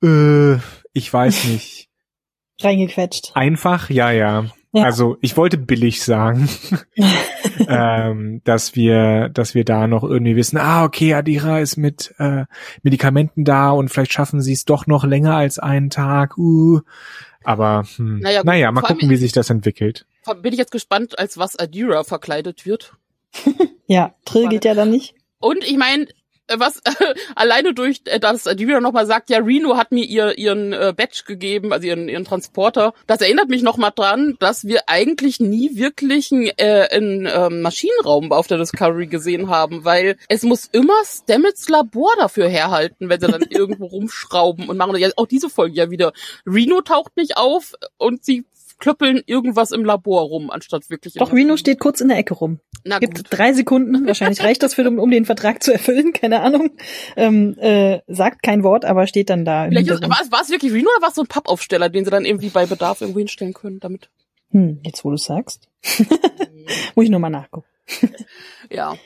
[0.02, 0.54] äh,
[0.92, 1.88] ich weiß nicht.
[2.60, 3.32] Reingequetscht.
[3.34, 4.46] Einfach, ja, ja.
[4.72, 4.84] Ja.
[4.84, 6.48] Also ich wollte billig sagen,
[7.68, 12.44] ähm, dass wir, dass wir da noch irgendwie wissen, ah okay, Adira ist mit äh,
[12.82, 16.38] Medikamenten da und vielleicht schaffen sie es doch noch länger als einen Tag.
[16.38, 16.80] Uh.
[17.42, 20.06] Aber hm, naja, gut, naja mal gucken, wie sich das entwickelt.
[20.40, 22.94] Bin ich jetzt gespannt, als was Adira verkleidet wird.
[23.86, 25.14] ja, Trill geht ja dann nicht.
[25.40, 26.06] Und ich meine,
[26.50, 26.80] äh, was
[27.34, 30.92] alleine durch äh, das die wieder nochmal sagt, ja, Reno hat mir ihr ihren äh,
[30.96, 32.92] Badge gegeben, also ihren ihren Transporter.
[33.06, 38.32] Das erinnert mich nochmal dran, dass wir eigentlich nie wirklich einen, äh, einen äh, Maschinenraum
[38.32, 43.28] auf der Discovery gesehen haben, weil es muss immer Stamets Labor dafür herhalten, wenn sie
[43.28, 44.96] dann irgendwo rumschrauben und machen.
[44.96, 46.12] Ja, auch diese Folge ja wieder.
[46.46, 48.44] Reno taucht nicht auf und sie
[48.80, 51.14] klöppeln irgendwas im Labor rum, anstatt wirklich.
[51.14, 52.60] Doch, Reno steht kurz in der Ecke rum.
[52.84, 53.26] Na Gibt gut.
[53.30, 56.70] drei Sekunden, wahrscheinlich reicht das für, um, um den Vertrag zu erfüllen, keine Ahnung.
[57.16, 59.66] Ähm, äh, sagt kein Wort, aber steht dann da.
[59.68, 62.04] Vielleicht ist, war, es, war es wirklich Reno oder war es so ein Pappaufsteller, den
[62.04, 64.10] sie dann irgendwie bei Bedarf irgendwo hinstellen können, damit?
[64.50, 65.68] Hm, jetzt wo du sagst.
[66.94, 67.66] Muss ich nur mal nachgucken.
[68.70, 68.96] ja,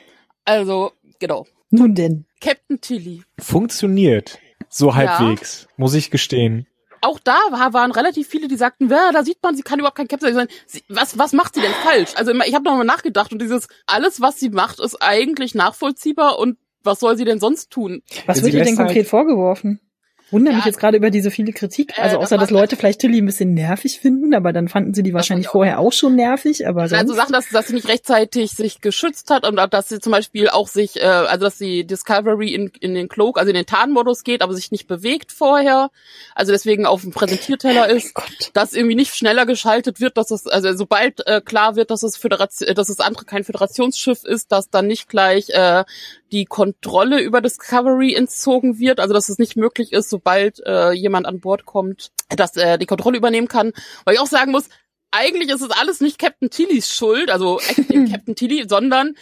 [0.43, 1.45] also, genau.
[1.69, 2.25] Nun denn.
[2.39, 3.23] Captain Tilly.
[3.39, 4.39] Funktioniert.
[4.69, 6.67] So halbwegs, muss ich gestehen.
[7.05, 9.97] Auch da war, waren relativ viele, die sagten, ja, da sieht man, sie kann überhaupt
[9.97, 10.47] kein Captain sein.
[10.65, 12.11] Sie, was, was macht sie denn falsch?
[12.15, 16.39] Also immer, ich habe nochmal nachgedacht und dieses, alles, was sie macht, ist eigentlich nachvollziehbar
[16.39, 18.01] und was soll sie denn sonst tun?
[18.25, 19.79] Was wird ihr denn halt- konkret vorgeworfen?
[20.31, 21.97] Wundere mich Ja, jetzt gerade über diese viele Kritik.
[21.97, 24.67] äh, Also das außer, dass war- Leute vielleicht Tilly ein bisschen nervig finden, aber dann
[24.67, 25.53] fanden sie die wahrscheinlich ich auch.
[25.53, 27.01] vorher auch schon nervig, aber sonst.
[27.01, 30.49] Also Sachen, dass, dass sie nicht rechtzeitig sich geschützt hat und dass sie zum Beispiel
[30.49, 34.23] auch sich, äh, also dass sie Discovery in, in den Cloak, also in den Tarnmodus
[34.23, 35.91] geht, aber sich nicht bewegt vorher,
[36.33, 38.13] also deswegen auf dem Präsentierteller ist,
[38.53, 42.17] dass irgendwie nicht schneller geschaltet wird, dass es, also sobald äh, klar wird, dass es
[42.17, 45.83] Föderation, dass es andere kein Föderationsschiff ist, dass dann nicht gleich äh,
[46.31, 51.25] die Kontrolle über Discovery entzogen wird, also dass es nicht möglich ist, sobald äh, jemand
[51.25, 53.73] an Bord kommt, dass er die Kontrolle übernehmen kann.
[54.05, 54.69] Weil ich auch sagen muss,
[55.11, 57.57] eigentlich ist es alles nicht Captain Tillys Schuld, also
[58.11, 59.15] Captain Tilly, sondern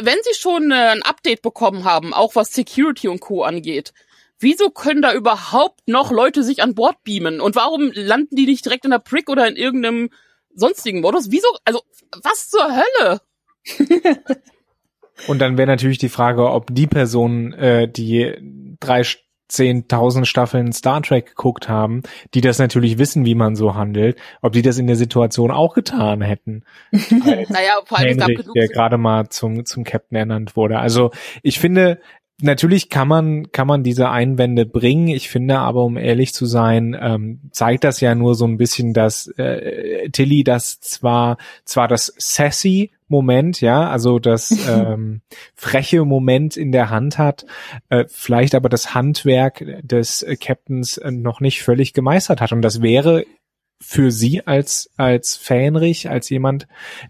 [0.00, 3.44] wenn sie schon äh, ein Update bekommen haben, auch was Security und Co.
[3.44, 3.92] angeht,
[4.40, 7.40] wieso können da überhaupt noch Leute sich an Bord beamen?
[7.40, 10.10] Und warum landen die nicht direkt in der Prick oder in irgendeinem
[10.52, 11.30] sonstigen Modus?
[11.30, 11.82] Wieso, also,
[12.22, 13.20] was zur Hölle?
[15.26, 19.04] Und dann wäre natürlich die Frage, ob die Personen, äh, die drei
[19.50, 22.02] 10.000 Staffeln Star Trek geguckt haben,
[22.34, 25.74] die das natürlich wissen, wie man so handelt, ob die das in der Situation auch
[25.74, 26.64] getan hätten.
[27.48, 28.54] Naja, vor allem, genug.
[28.54, 30.78] der gerade mal zum, zum Captain ernannt wurde.
[30.78, 31.10] Also
[31.42, 32.00] ich finde,
[32.40, 35.08] natürlich kann man, kann man diese Einwände bringen.
[35.08, 38.94] Ich finde aber, um ehrlich zu sein, ähm, zeigt das ja nur so ein bisschen,
[38.94, 45.20] dass äh, Tilly das zwar, zwar das sassy Moment, ja, also das ähm,
[45.54, 47.44] freche Moment in der Hand hat,
[47.90, 52.52] äh, vielleicht aber das Handwerk des äh, Captains äh, noch nicht völlig gemeistert hat.
[52.52, 53.24] Und das wäre
[53.82, 56.66] für sie als, als Fähnrich, als jemand,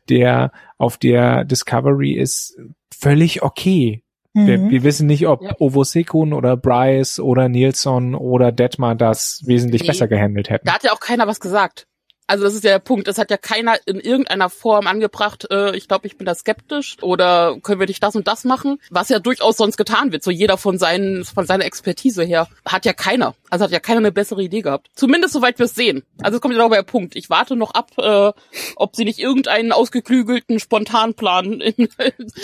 [0.08, 2.56] der auf der Discovery ist,
[2.96, 4.02] völlig okay.
[4.32, 4.70] Wir, Mhm.
[4.70, 5.56] wir wissen nicht, ob Ja.
[5.58, 9.88] Ovo Sekun oder Bryce oder Nilsson oder Detmar das wesentlich Nee.
[9.88, 10.66] besser gehandelt hätten.
[10.66, 11.88] Da hat ja auch keiner was gesagt.
[12.30, 13.08] Also das ist ja der Punkt.
[13.08, 16.96] Das hat ja keiner in irgendeiner Form angebracht, äh, ich glaube, ich bin da skeptisch
[17.02, 20.22] oder können wir nicht das und das machen, was ja durchaus sonst getan wird.
[20.22, 23.34] So jeder von seinen von seiner Expertise her hat ja keiner.
[23.50, 24.90] Also hat ja keiner eine bessere Idee gehabt.
[24.94, 26.04] Zumindest soweit wir es sehen.
[26.22, 27.16] Also es kommt ja noch der Punkt.
[27.16, 28.30] Ich warte noch ab, äh,
[28.76, 31.88] ob sie nicht irgendeinen ausgeklügelten Spontanplan in,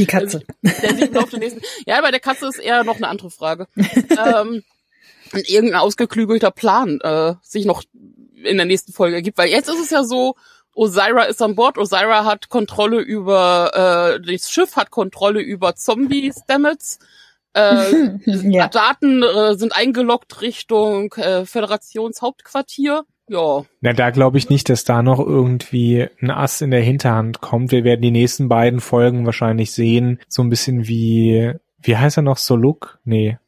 [0.01, 0.43] Die Katze.
[0.63, 1.61] der auf den nächsten.
[1.87, 3.69] Ja, bei der Katze ist eher noch eine andere Frage.
[3.77, 4.65] ähm,
[5.33, 7.85] irgendein ausgeklügelter Plan äh, sich noch
[8.47, 9.39] in der nächsten Folge ergibt.
[9.39, 10.35] Weil jetzt ist es ja so,
[10.75, 16.99] Osira ist an Bord, Osira hat Kontrolle über, äh, das Schiff hat Kontrolle über Zombie-Stamets.
[17.55, 18.69] Äh, Ja.
[18.69, 23.05] Daten äh, sind eingeloggt Richtung äh, Föderationshauptquartier.
[23.29, 27.41] Ja, Na, da glaube ich nicht, dass da noch irgendwie ein Ass in der Hinterhand
[27.41, 27.73] kommt.
[27.73, 30.21] Wir werden die nächsten beiden Folgen wahrscheinlich sehen.
[30.29, 32.37] So ein bisschen wie, wie heißt er noch?
[32.37, 33.01] Soluk?
[33.05, 33.39] Nee.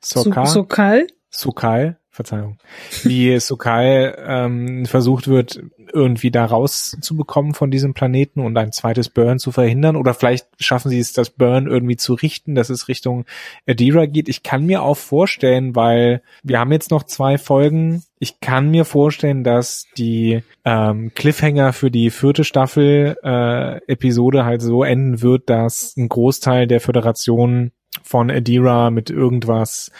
[0.00, 0.46] So, Sokal?
[0.46, 1.14] so kalt.
[1.30, 2.58] Sukal, Verzeihung,
[3.02, 5.60] wie Sukal ähm, versucht wird,
[5.92, 9.96] irgendwie da rauszubekommen von diesem Planeten und ein zweites Burn zu verhindern.
[9.96, 13.24] Oder vielleicht schaffen sie es, das Burn irgendwie zu richten, dass es Richtung
[13.66, 14.28] Adira geht.
[14.28, 18.04] Ich kann mir auch vorstellen, weil wir haben jetzt noch zwei Folgen.
[18.20, 24.62] Ich kann mir vorstellen, dass die ähm, Cliffhanger für die vierte Staffel äh, Episode halt
[24.62, 27.72] so enden wird, dass ein Großteil der Föderation
[28.04, 29.90] von Adira mit irgendwas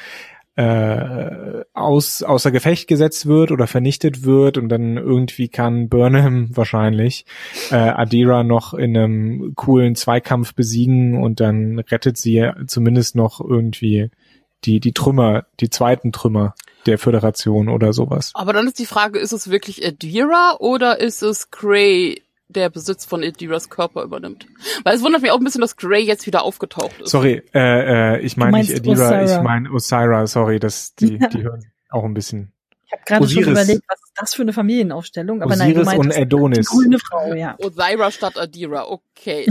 [0.57, 7.27] äh, aus, außer Gefecht gesetzt wird oder vernichtet wird und dann irgendwie kann Burnham wahrscheinlich
[7.71, 14.11] äh, Adira noch in einem coolen Zweikampf besiegen und dann rettet sie zumindest noch irgendwie
[14.65, 16.55] die, die Trümmer, die zweiten Trümmer
[16.87, 18.31] der Föderation oder sowas.
[18.35, 23.05] aber dann ist die Frage, ist es wirklich Adira oder ist es Gray, der Besitz
[23.05, 24.47] von Adiras Körper übernimmt?
[24.84, 27.11] Weil es wundert mich auch ein bisschen, dass Gray jetzt wieder aufgetaucht ist.
[27.11, 29.24] Sorry, äh, äh, ich meine nicht Osira.
[29.24, 32.54] ich meine Osira, sorry, das, die, die hören auch ein bisschen.
[32.95, 33.64] Ich habe gerade schon Osiris.
[33.64, 35.42] überlegt, was ist das für eine Familienaufstellung?
[35.42, 36.68] Aber nein, du Osiris und meinst Adonis.
[36.70, 37.57] die grüne Frau, ja.
[37.62, 39.47] Osira statt Adira, okay.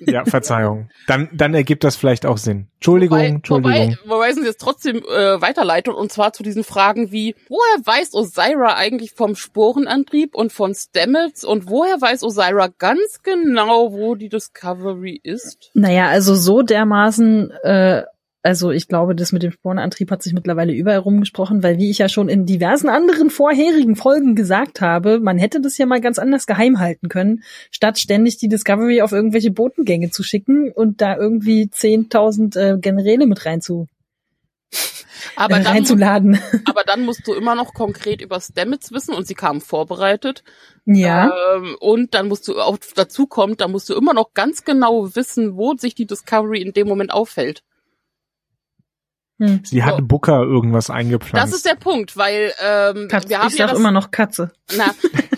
[0.00, 0.90] Ja, Verzeihung.
[1.06, 2.68] Dann, dann ergibt das vielleicht auch Sinn.
[2.76, 3.72] Entschuldigung, Wobei, Entschuldigung.
[3.72, 8.14] wobei, wobei sie jetzt trotzdem äh, weiterleitet und zwar zu diesen Fragen wie, woher weiß
[8.14, 14.28] Osira eigentlich vom Sporenantrieb und von Stamets und woher weiß Osira ganz genau, wo die
[14.28, 15.70] Discovery ist?
[15.74, 18.04] Naja, also so dermaßen, äh,
[18.42, 21.98] also ich glaube, das mit dem Spornantrieb hat sich mittlerweile überall rumgesprochen, weil wie ich
[21.98, 26.18] ja schon in diversen anderen vorherigen Folgen gesagt habe, man hätte das ja mal ganz
[26.18, 31.16] anders geheim halten können, statt ständig die Discovery auf irgendwelche Botengänge zu schicken und da
[31.16, 33.86] irgendwie 10.000 äh, Generäle mit rein zu,
[35.36, 36.38] Aber äh, dann, reinzuladen.
[36.64, 40.44] aber dann musst du immer noch konkret über Stamets wissen und sie kamen vorbereitet.
[40.84, 41.32] ja.
[41.54, 45.14] Ähm, und dann musst du auch dazu kommt, da musst du immer noch ganz genau
[45.14, 47.62] wissen, wo sich die Discovery in dem Moment aufhält.
[49.38, 49.60] Hm.
[49.64, 50.02] Sie hat so.
[50.02, 51.52] Booker irgendwas eingepflanzt.
[51.52, 53.28] Das ist der Punkt, weil ähm, Katze.
[53.28, 54.50] wir haben ich ja das, immer noch Katze.
[54.76, 54.92] Na,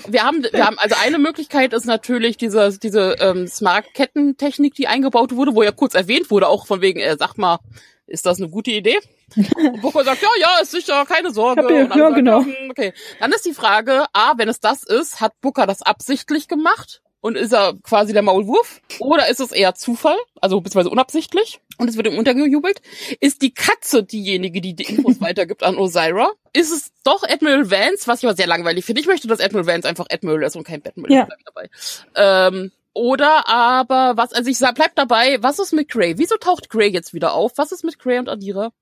[0.09, 5.37] wir haben, wir haben also eine Möglichkeit ist natürlich diese diese ähm, Smart-Kettentechnik, die eingebaut
[5.37, 7.59] wurde, wo ja kurz erwähnt wurde, auch von wegen, äh, sag mal,
[8.07, 8.99] ist das eine gute Idee?
[9.37, 11.63] Und Booker sagt, ja, ja, ist sicher, keine Sorge.
[11.73, 12.45] Ja, ja sagt, genau.
[12.71, 17.03] Okay, dann ist die Frage, a, wenn es das ist, hat Booker das absichtlich gemacht?
[17.23, 18.81] Und ist er quasi der Maulwurf?
[18.99, 21.61] Oder ist es eher Zufall, also beziehungsweise unabsichtlich?
[21.77, 22.81] Und es wird ihm untergejubelt.
[23.21, 26.31] Ist die Katze diejenige, die die Infos weitergibt an Osira?
[26.53, 29.01] Ist es doch Admiral Vance, was ich aber sehr langweilig finde.
[29.01, 31.29] Ich möchte, dass Admiral Vance einfach Admiral ist und kein Batman ja.
[31.45, 31.69] dabei.
[32.15, 36.19] Ähm, oder aber was, also ich sag, bleib dabei, was ist mit Grey?
[36.19, 37.53] Wieso taucht Grey jetzt wieder auf?
[37.57, 38.73] Was ist mit Grey und Adira?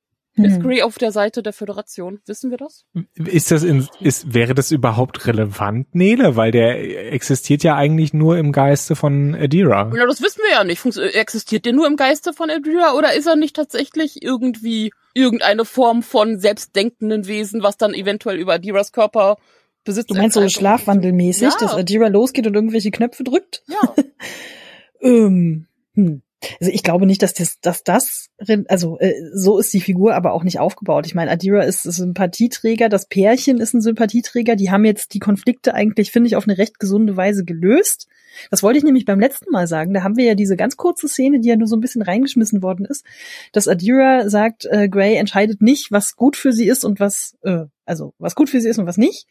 [0.45, 0.63] Ist hm.
[0.63, 2.21] Grey auf der Seite der Föderation?
[2.27, 2.85] Wissen wir das?
[3.15, 6.37] Ist das in, ist, wäre das überhaupt relevant, Nele?
[6.37, 9.91] Weil der existiert ja eigentlich nur im Geiste von Adira.
[9.95, 10.85] Na, das wissen wir ja nicht.
[11.15, 16.03] Existiert der nur im Geiste von Adira oder ist er nicht tatsächlich irgendwie irgendeine Form
[16.03, 19.37] von selbstdenkenden Wesen, was dann eventuell über Adiras Körper
[19.85, 20.11] besitzt?
[20.11, 21.57] Du meinst so schlafwandelmäßig, ja.
[21.59, 23.63] dass Adira losgeht und irgendwelche Knöpfe drückt?
[23.67, 23.95] Ja.
[25.01, 26.23] ähm, hm.
[26.61, 28.29] Also ich glaube nicht, dass das, dass das,
[28.69, 31.07] also äh, so ist die Figur aber auch nicht aufgebaut.
[31.07, 34.55] Ich meine, Adira ist, Sympathieträger, das Pärchen ist ein Sympathieträger.
[34.55, 38.07] Die haben jetzt die Konflikte eigentlich, finde ich, auf eine recht gesunde Weise gelöst.
[38.51, 39.93] Das wollte ich nämlich beim letzten Mal sagen.
[39.95, 42.63] Da haben wir ja diese ganz kurze Szene, die ja nur so ein bisschen reingeschmissen
[42.63, 43.05] worden ist,
[43.53, 47.65] dass Adira sagt, äh, Gray entscheidet nicht, was gut für sie ist und was, äh,
[47.85, 49.27] also was gut für sie ist und was nicht.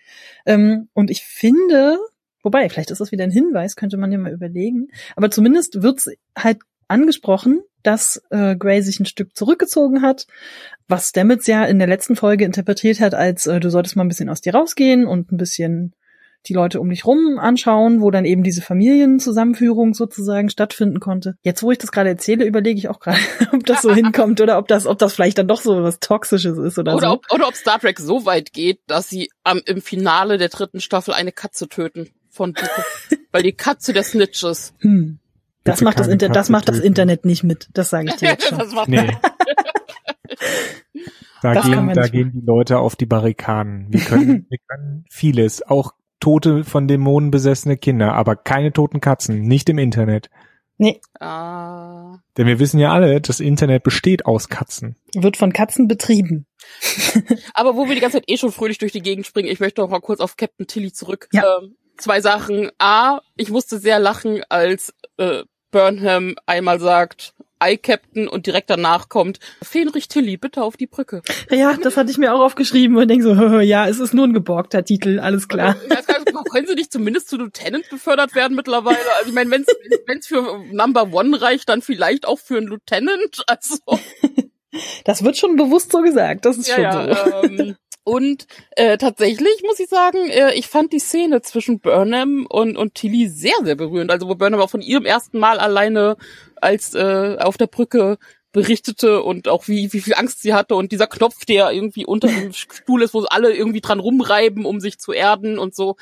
[0.46, 1.98] Ähm, und ich finde,
[2.44, 4.88] Wobei, vielleicht ist das wieder ein Hinweis, könnte man ja mal überlegen.
[5.18, 10.28] Aber zumindest wird's halt angesprochen, dass äh, Gray sich ein Stück zurückgezogen hat,
[10.88, 14.10] was Stamets ja in der letzten Folge interpretiert hat, als äh, du solltest mal ein
[14.10, 15.94] bisschen aus dir rausgehen und ein bisschen
[16.48, 21.36] die Leute um dich rum anschauen, wo dann eben diese Familienzusammenführung sozusagen stattfinden konnte.
[21.42, 23.20] Jetzt, wo ich das gerade erzähle, überlege ich auch gerade,
[23.54, 26.58] ob das so hinkommt oder ob das, ob das vielleicht dann doch so was Toxisches
[26.58, 27.14] ist oder, oder so.
[27.14, 30.80] Ob, oder ob Star Trek so weit geht, dass sie am, im Finale der dritten
[30.80, 32.54] Staffel eine Katze töten von
[33.32, 34.74] weil die Katze der Snitches.
[34.80, 35.20] Hm.
[35.68, 37.70] Das macht das, Inter das macht das Internet nicht mit.
[37.74, 38.60] Das sage ich dir jetzt schon.
[38.88, 39.10] nee.
[41.42, 43.88] Da, gehen, da gehen die Leute auf die Barrikaden.
[43.90, 49.42] Wir können, wir können vieles, auch tote von Dämonen besessene Kinder, aber keine toten Katzen,
[49.42, 50.30] nicht im Internet.
[50.80, 51.00] Nee.
[51.20, 52.20] Ah.
[52.38, 54.96] Denn wir wissen ja alle, das Internet besteht aus Katzen.
[55.14, 56.46] Wird von Katzen betrieben.
[57.54, 59.82] aber wo wir die ganze Zeit eh schon fröhlich durch die Gegend springen, ich möchte
[59.82, 61.30] noch mal kurz auf Captain Tilly zurück.
[61.32, 61.44] Ja.
[61.62, 62.70] Ähm, zwei Sachen.
[62.78, 65.44] A, ich musste sehr lachen, als äh,
[65.78, 71.22] Burnham einmal sagt, I Captain und direkt danach kommt Fenrich Tilly, bitte auf die Brücke.
[71.52, 74.34] Ja, das hatte ich mir auch aufgeschrieben und denke so, ja, es ist nur ein
[74.34, 75.76] geborgter Titel, alles klar.
[75.88, 75.98] Ja,
[76.52, 78.98] können sie nicht zumindest zu Lieutenant befördert werden mittlerweile?
[79.20, 83.44] Also ich meine, wenn es für Number One reicht, dann vielleicht auch für einen Lieutenant.
[83.46, 83.76] Also
[85.04, 87.32] das wird schon bewusst so gesagt, das ist ja, schon ja, so.
[87.44, 87.76] Ähm,
[88.08, 88.48] und
[88.78, 93.28] äh, tatsächlich muss ich sagen, äh, ich fand die Szene zwischen Burnham und, und Tilly
[93.28, 94.12] sehr, sehr berührend.
[94.12, 96.16] Also wo Burnham auch von ihrem ersten Mal alleine
[96.56, 98.18] als äh, auf der Brücke
[98.54, 102.30] berichtete und auch wie, wie viel Angst sie hatte und dieser Knopf, der irgendwie unter
[102.30, 105.98] dem Stuhl ist, wo alle irgendwie dran rumreiben, um sich zu erden und so.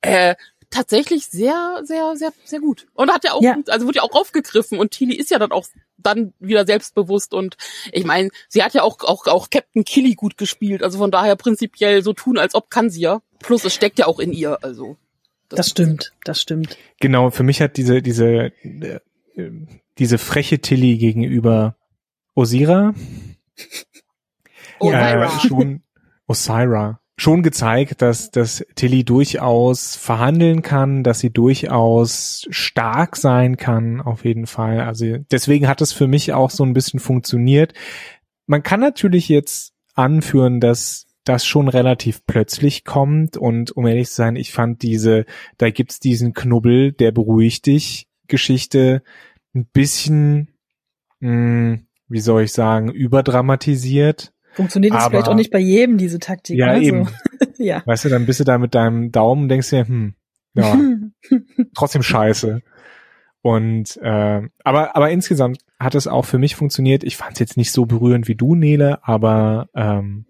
[0.00, 0.36] Äh,
[0.70, 2.86] tatsächlich sehr, sehr, sehr, sehr gut.
[2.94, 3.56] Und hat ja auch, ja.
[3.68, 5.66] also wurde ja auch aufgegriffen und Tilly ist ja dann auch
[5.96, 7.56] dann wieder selbstbewusst und
[7.92, 11.36] ich meine, sie hat ja auch, auch, auch Captain Killy gut gespielt, also von daher
[11.36, 13.20] prinzipiell so tun, als ob kann sie ja.
[13.40, 14.96] Plus es steckt ja auch in ihr, also.
[15.48, 16.76] Das, das stimmt, das stimmt.
[17.00, 19.00] Genau, für mich hat diese, diese, äh,
[19.98, 21.76] diese freche Tilly gegenüber
[22.34, 22.94] Osira,
[24.78, 25.24] Osira.
[25.24, 25.82] Äh, schon,
[26.26, 34.00] Osira, schon gezeigt, dass, dass Tilly durchaus verhandeln kann, dass sie durchaus stark sein kann,
[34.00, 34.80] auf jeden Fall.
[34.80, 37.74] Also deswegen hat es für mich auch so ein bisschen funktioniert.
[38.46, 44.14] Man kann natürlich jetzt anführen, dass das schon relativ plötzlich kommt und um ehrlich zu
[44.14, 45.26] sein, ich fand diese,
[45.58, 49.02] da gibt's diesen Knubbel, der beruhigt dich, Geschichte
[49.54, 50.54] ein bisschen,
[51.18, 56.18] mh, hm, wie soll ich sagen, überdramatisiert Funktioniert das vielleicht auch nicht bei jedem, diese
[56.18, 56.58] Taktik.
[56.58, 56.82] Ja, ne?
[56.82, 57.08] eben.
[57.58, 57.82] ja.
[57.84, 60.14] Weißt du, dann bist du da mit deinem Daumen und denkst dir, hm,
[60.54, 60.78] ja,
[61.74, 62.62] trotzdem scheiße.
[63.40, 67.04] Und äh, aber aber insgesamt hat es auch für mich funktioniert.
[67.04, 70.26] Ich fand es jetzt nicht so berührend wie du, Nele, aber ähm,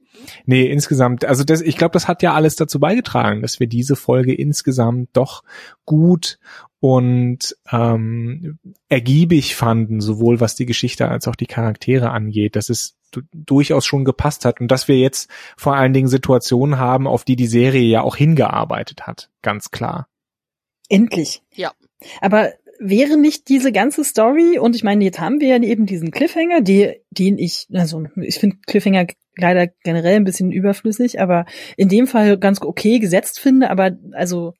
[0.46, 3.96] nee, insgesamt, also das, ich glaube, das hat ja alles dazu beigetragen, dass wir diese
[3.96, 5.42] Folge insgesamt doch
[5.84, 6.38] gut
[6.80, 8.58] und ähm,
[8.88, 12.96] ergiebig fanden, sowohl was die Geschichte als auch die Charaktere angeht, dass es
[13.32, 17.36] durchaus schon gepasst hat und dass wir jetzt vor allen Dingen Situationen haben, auf die
[17.36, 20.08] die Serie ja auch hingearbeitet hat, ganz klar.
[20.88, 21.42] Endlich.
[21.54, 21.72] Ja.
[22.20, 26.10] Aber wäre nicht diese ganze Story, und ich meine, jetzt haben wir ja eben diesen
[26.10, 29.06] Cliffhanger, die, den ich, also ich finde Cliffhanger
[29.36, 34.54] leider generell ein bisschen überflüssig, aber in dem Fall ganz okay gesetzt finde, aber also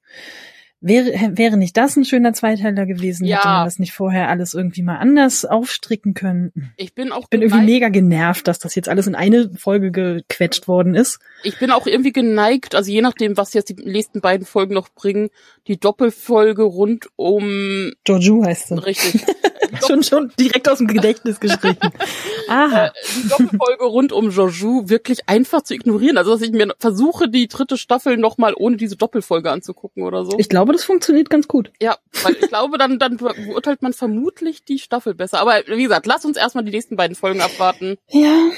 [0.81, 3.25] Wäre, wäre nicht das ein schöner Zweiteiler gewesen?
[3.25, 3.39] Ja.
[3.39, 6.73] Hätte man das nicht vorher alles irgendwie mal anders aufstricken können?
[6.77, 9.91] Ich bin auch Ich bin irgendwie mega genervt, dass das jetzt alles in eine Folge
[9.91, 11.19] gequetscht worden ist.
[11.43, 14.89] Ich bin auch irgendwie geneigt, also je nachdem, was jetzt die nächsten beiden Folgen noch
[14.89, 15.31] bringen,
[15.67, 18.79] die Doppelfolge rund um Joju heißt sie.
[18.79, 19.25] richtig.
[19.87, 21.91] schon, schon direkt aus dem Gedächtnis gestrichen.
[22.49, 22.87] Aha.
[22.87, 26.19] äh, die Doppelfolge rund um Joju wirklich einfach zu ignorieren.
[26.19, 30.39] Also dass ich mir versuche, die dritte Staffel nochmal ohne diese Doppelfolge anzugucken oder so.
[30.39, 31.71] Ich glaube, das funktioniert ganz gut.
[31.81, 35.41] ja, weil ich glaube, dann, dann beurteilt man vermutlich die Staffel besser.
[35.41, 37.97] Aber wie gesagt, lass uns erstmal die nächsten beiden Folgen abwarten.
[38.09, 38.51] Ja.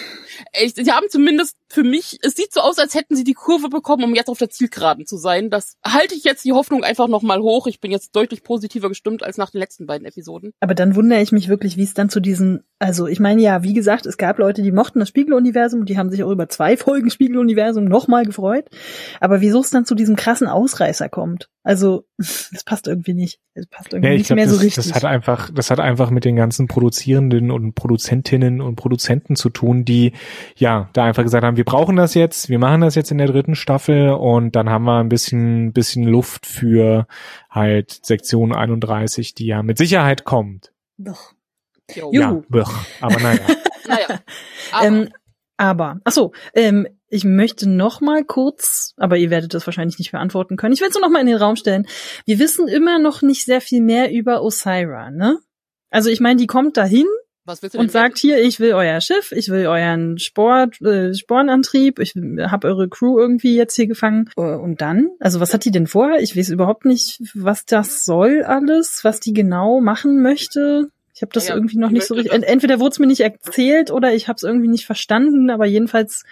[0.60, 3.68] Ich, sie haben zumindest für mich, es sieht so aus, als hätten sie die Kurve
[3.68, 5.50] bekommen, um jetzt auf der Zielgeraden zu sein.
[5.50, 7.68] Das halte ich jetzt die Hoffnung einfach nochmal hoch.
[7.68, 10.52] Ich bin jetzt deutlich positiver gestimmt als nach den letzten beiden Episoden.
[10.58, 13.62] Aber dann wundere ich mich wirklich, wie es dann zu diesen, also ich meine ja,
[13.62, 16.76] wie gesagt, es gab Leute, die mochten das Spiegeluniversum, die haben sich auch über zwei
[16.76, 18.68] Folgen Spiegeluniversum nochmal gefreut.
[19.20, 21.48] Aber wieso es dann zu diesem krassen Ausreißer kommt?
[21.62, 23.40] Also, das passt irgendwie nicht.
[23.54, 24.84] Es passt irgendwie Ja, ich nicht glaube, mehr das, so richtig.
[24.84, 29.48] das hat einfach, das hat einfach mit den ganzen Produzierenden und Produzentinnen und Produzenten zu
[29.48, 30.12] tun, die
[30.56, 33.28] ja da einfach gesagt haben, wir brauchen das jetzt, wir machen das jetzt in der
[33.28, 37.06] dritten Staffel und dann haben wir ein bisschen, bisschen Luft für
[37.48, 40.72] halt Sektion 31, die ja mit Sicherheit kommt.
[40.98, 41.32] Doch.
[41.94, 42.44] Juhu.
[42.52, 42.66] Ja,
[43.00, 43.40] aber naja.
[43.88, 44.20] Naja.
[44.72, 45.08] Aber, Ähm,
[45.60, 50.10] aber, ach so, ähm, ich möchte noch mal kurz, aber ihr werdet das wahrscheinlich nicht
[50.12, 50.72] beantworten können.
[50.72, 51.86] Ich will es nur noch mal in den Raum stellen.
[52.24, 55.38] Wir wissen immer noch nicht sehr viel mehr über Osira, ne?
[55.90, 57.04] Also ich meine, die kommt dahin
[57.74, 62.68] und sagt hier, ich will euer Schiff, ich will euren Sport, äh, Spornantrieb, ich habe
[62.68, 64.30] eure Crew irgendwie jetzt hier gefangen.
[64.38, 66.16] Äh, Und dann, also was hat die denn vor?
[66.20, 70.90] Ich weiß überhaupt nicht, was das soll alles, was die genau machen möchte.
[71.20, 72.32] Ich habe das Ja, irgendwie noch nicht so richtig.
[72.32, 76.24] Entweder wurde es mir nicht erzählt oder ich habe es irgendwie nicht verstanden, aber jedenfalls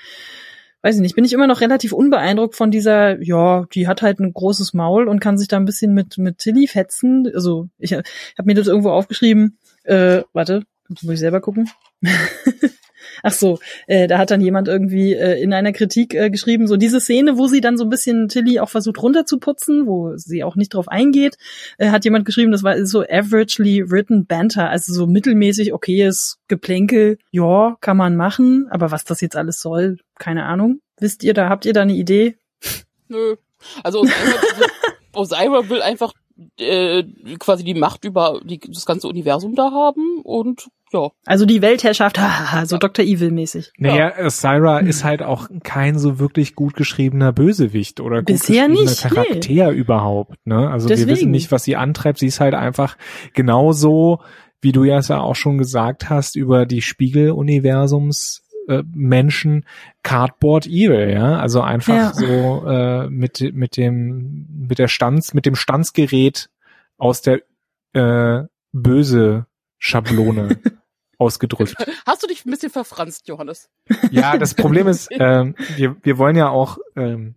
[0.81, 4.19] weiß ich nicht, bin ich immer noch relativ unbeeindruckt von dieser, ja, die hat halt
[4.19, 7.31] ein großes Maul und kann sich da ein bisschen mit mit Tilly fetzen.
[7.35, 7.99] Also ich, ich
[8.39, 9.59] habe mir das irgendwo aufgeschrieben.
[9.85, 11.69] Äh, warte, muss ich selber gucken.
[13.23, 16.77] Ach so, äh, da hat dann jemand irgendwie äh, in einer Kritik äh, geschrieben, so
[16.77, 20.57] diese Szene, wo sie dann so ein bisschen Tilly auch versucht runterzuputzen, wo sie auch
[20.57, 21.37] nicht drauf eingeht,
[21.79, 27.19] äh, hat jemand geschrieben, das war so averagely written Banter, also so mittelmäßig okayes Geplänkel,
[27.31, 30.81] ja, kann man machen, aber was das jetzt alles soll, keine Ahnung.
[31.01, 32.37] Wisst ihr da, habt ihr da eine Idee?
[33.09, 33.37] Nö.
[33.83, 34.15] Also Osira,
[34.59, 34.67] will-
[35.13, 36.13] Osira will einfach
[36.59, 37.03] äh,
[37.39, 41.09] quasi die Macht über die, das ganze Universum da haben und ja.
[41.27, 43.05] Also die Weltherrschaft, hahaha, so Dr.
[43.05, 43.73] Evil mäßig.
[43.79, 44.87] Naja, äh, Syra Hm.
[44.87, 49.11] ist halt auch kein so wirklich gut geschriebener Bösewicht oder gut Bisher geschriebener nicht, nee.
[49.11, 50.37] Charakter überhaupt.
[50.47, 50.69] Ne?
[50.71, 51.17] Also wir Deswegen.
[51.17, 52.19] wissen nicht, was sie antreibt.
[52.19, 52.97] Sie ist halt einfach
[53.35, 54.21] genauso,
[54.61, 59.65] wie du ja es ja auch schon gesagt hast, über die Spiegeluniversums äh, Menschen
[60.03, 62.13] Cardboard Evil, ja, also einfach Ja.
[62.13, 66.51] so äh, mit mit dem mit der Stanz mit dem Stanzgerät
[66.99, 67.41] aus der
[67.95, 69.47] äh, böse
[69.79, 70.59] Schablone
[71.19, 71.75] ausgedrückt.
[72.07, 73.69] Hast du dich ein bisschen verfranst, Johannes?
[74.11, 77.35] Ja, das Problem ist, ähm, wir, wir wollen ja auch ähm,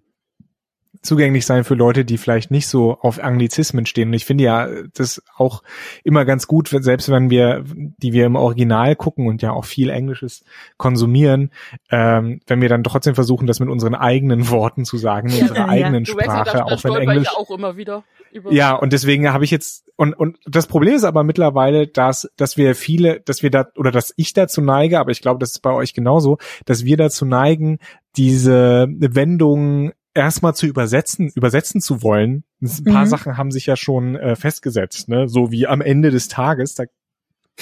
[1.01, 4.09] zugänglich sein für Leute, die vielleicht nicht so auf Anglizismen stehen.
[4.09, 5.63] Und ich finde ja das auch
[6.03, 9.89] immer ganz gut, selbst wenn wir, die wir im Original gucken und ja auch viel
[9.89, 10.43] Englisches
[10.77, 11.51] konsumieren,
[11.89, 15.57] ähm, wenn wir dann trotzdem versuchen, das mit unseren eigenen Worten zu sagen, in unserer
[15.57, 15.67] ja.
[15.67, 18.03] eigenen ja, Sprache, da auch wenn Englisch ja auch immer wieder.
[18.49, 22.55] Ja, und deswegen habe ich jetzt und und das Problem ist aber mittlerweile, dass dass
[22.55, 25.59] wir viele, dass wir da oder dass ich dazu neige, aber ich glaube, das ist
[25.59, 27.79] bei euch genauso, dass wir dazu neigen,
[28.15, 32.43] diese Wendungen erstmal zu übersetzen, übersetzen zu wollen.
[32.61, 33.09] Ein paar Mhm.
[33.09, 35.27] Sachen haben sich ja schon äh, festgesetzt, ne?
[35.27, 36.83] So wie am Ende des Tages, da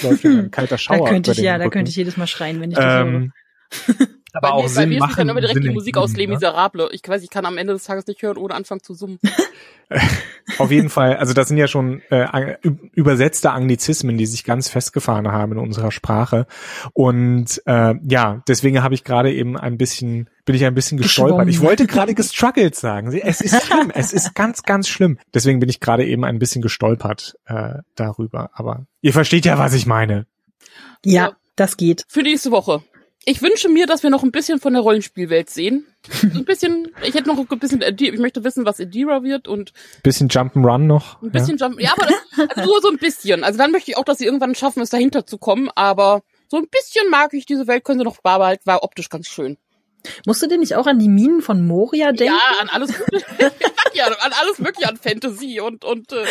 [0.02, 1.10] läuft ja ein kalter Da Schauer.
[1.10, 3.30] könnte über ich, ja, da könnte ich jedes Mal schreien, wenn ich das höre.
[4.34, 5.18] Aber bei auch mir, bei Sinn mir ist es machen.
[5.18, 6.28] dann immer direkt Sinn die Musik aus Les?
[6.28, 6.90] Miserables.
[6.92, 9.20] Ich weiß, ich kann am Ende des Tages nicht hören, ohne anfangen zu summen.
[10.58, 12.56] Auf jeden Fall, also das sind ja schon äh,
[12.94, 16.48] übersetzte Anglizismen, die sich ganz festgefahren haben in unserer Sprache.
[16.94, 21.38] Und äh, ja, deswegen habe ich gerade eben ein bisschen, bin ich ein bisschen gestolpert.
[21.38, 21.50] Geschwommen.
[21.50, 23.12] Ich wollte gerade gestruggelt sagen.
[23.14, 25.18] Es ist schlimm, es ist ganz, ganz schlimm.
[25.34, 28.52] Deswegen bin ich gerade eben ein bisschen gestolpert äh, darüber.
[28.54, 30.26] Aber ihr versteht ja, was ich meine.
[31.04, 31.34] Ja.
[31.56, 32.06] das geht.
[32.08, 32.84] Für nächste Woche.
[33.30, 35.86] Ich wünsche mir, dass wir noch ein bisschen von der Rollenspielwelt sehen.
[36.24, 39.72] Ein bisschen, ich hätte noch ein bisschen, ich möchte wissen, was Adira wird und
[40.02, 41.22] Bisschen Jump'n'Run noch.
[41.22, 43.44] ein bisschen Jump, ja, aber das, also nur so ein bisschen.
[43.44, 46.58] Also dann möchte ich auch, dass sie irgendwann schaffen, es dahinter zu kommen, aber so
[46.58, 49.58] ein bisschen mag ich diese Welt, können sie noch beibehalten, war optisch ganz schön.
[50.26, 52.34] Musst du denn nicht auch an die Minen von Moria denken?
[52.34, 53.26] Ja, an alles mögliche,
[53.94, 56.26] ja, an alles mögliche, an Fantasy und, und, äh,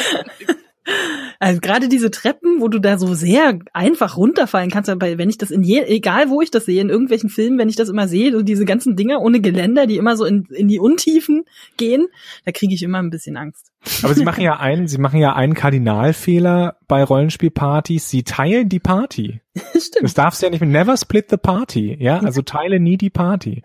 [1.41, 5.39] Also gerade diese Treppen, wo du da so sehr einfach runterfallen kannst, aber wenn ich
[5.39, 8.09] das in je, egal wo ich das sehe, in irgendwelchen Filmen, wenn ich das immer
[8.09, 11.45] sehe, so diese ganzen Dinger ohne Geländer, die immer so in, in die Untiefen
[11.77, 12.07] gehen,
[12.45, 13.73] da kriege ich immer ein bisschen Angst.
[14.03, 18.11] Aber sie machen ja einen, sie machen ja einen Kardinalfehler bei Rollenspielpartys.
[18.11, 19.41] Sie teilen die Party.
[19.79, 20.03] Stimmt.
[20.03, 22.19] Das darfst du ja nicht mit never split the party, ja?
[22.19, 23.63] Also teile nie die Party.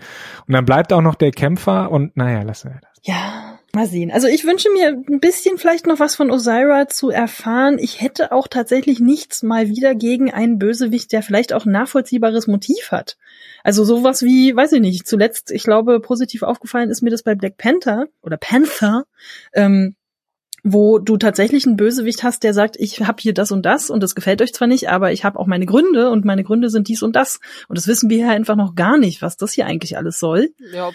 [0.48, 3.00] Und dann bleibt auch noch der Kämpfer und naja, lassen wir das.
[3.04, 4.12] Ja, mal sehen.
[4.12, 7.80] Also ich wünsche mir ein bisschen vielleicht noch was von Osira zu erfahren.
[7.80, 12.46] Ich hätte auch tatsächlich nichts mal wieder gegen einen Bösewicht, der vielleicht auch ein nachvollziehbares
[12.48, 13.18] Motiv hat.
[13.64, 17.34] Also sowas wie, weiß ich nicht, zuletzt, ich glaube, positiv aufgefallen ist mir das bei
[17.34, 19.06] Black Panther oder Panther,
[19.54, 19.96] ähm,
[20.64, 24.02] wo du tatsächlich einen Bösewicht hast, der sagt, ich habe hier das und das und
[24.02, 26.88] das gefällt euch zwar nicht, aber ich habe auch meine Gründe und meine Gründe sind
[26.88, 27.40] dies und das.
[27.68, 30.54] Und das wissen wir ja einfach noch gar nicht, was das hier eigentlich alles soll.
[30.74, 30.92] Ja,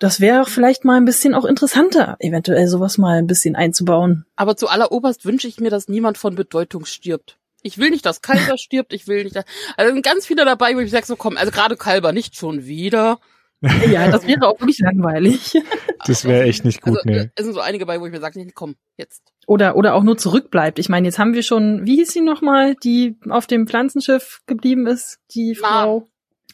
[0.00, 4.26] Das wäre auch vielleicht mal ein bisschen auch interessanter, eventuell sowas mal ein bisschen einzubauen.
[4.36, 7.38] aber zu alleroberst wünsche ich mir, dass niemand von Bedeutung stirbt.
[7.62, 9.44] Ich will nicht, dass Kalber stirbt, ich will nicht, dass,
[9.76, 12.66] also sind ganz viele dabei, wo ich sage, so komm, also gerade Kalber nicht schon
[12.66, 13.18] wieder.
[13.90, 15.52] Ja, das wäre auch wirklich langweilig.
[16.06, 17.30] Das wäre echt nicht gut, Also nee.
[17.34, 19.22] es sind so einige dabei, wo ich mir sage, nee, komm, jetzt.
[19.46, 20.78] Oder, oder auch nur zurückbleibt.
[20.78, 24.86] Ich meine, jetzt haben wir schon, wie hieß sie nochmal, die auf dem Pflanzenschiff geblieben
[24.86, 25.18] ist?
[25.34, 26.06] Die Frau.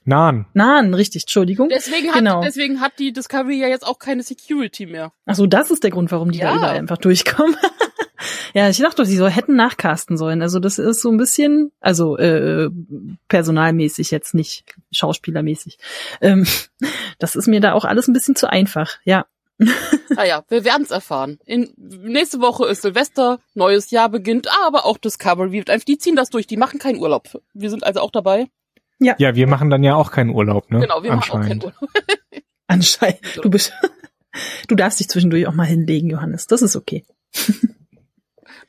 [0.04, 0.46] Nahen.
[0.54, 1.68] Nahen, richtig, Entschuldigung.
[1.68, 2.40] Deswegen hat, Genau.
[2.42, 5.12] deswegen hat die Discovery ja jetzt auch keine Security mehr.
[5.26, 6.50] Ach so, das ist der Grund, warum die Ja.
[6.52, 7.54] da überall einfach durchkommen.
[8.54, 10.42] ja, ich dachte sie so hätten nachcasten sollen.
[10.42, 12.70] Also das ist so ein bisschen, also äh,
[13.28, 15.78] personalmäßig jetzt nicht schauspielermäßig.
[16.20, 16.46] Ähm,
[17.18, 18.96] das ist mir da auch alles ein bisschen zu einfach.
[19.04, 19.26] Ja,
[20.08, 21.38] Naja, wir werden es erfahren.
[21.44, 26.16] In, nächste Woche ist Silvester, neues Jahr beginnt, aber auch Discovery wird einfach, die ziehen
[26.16, 27.28] das durch, die machen keinen Urlaub.
[27.52, 28.46] Wir sind also auch dabei.
[29.00, 30.80] Ja, wir machen dann ja auch keinen Urlaub, ne?
[30.80, 31.64] Genau, wir machen auch keinen Anscheinend.
[31.64, 31.90] Urlaub.
[32.66, 33.40] anscheinend.
[33.42, 33.72] Du bist,
[34.68, 36.46] du darfst dich zwischendurch auch mal hinlegen, Johannes.
[36.46, 37.04] Das ist okay.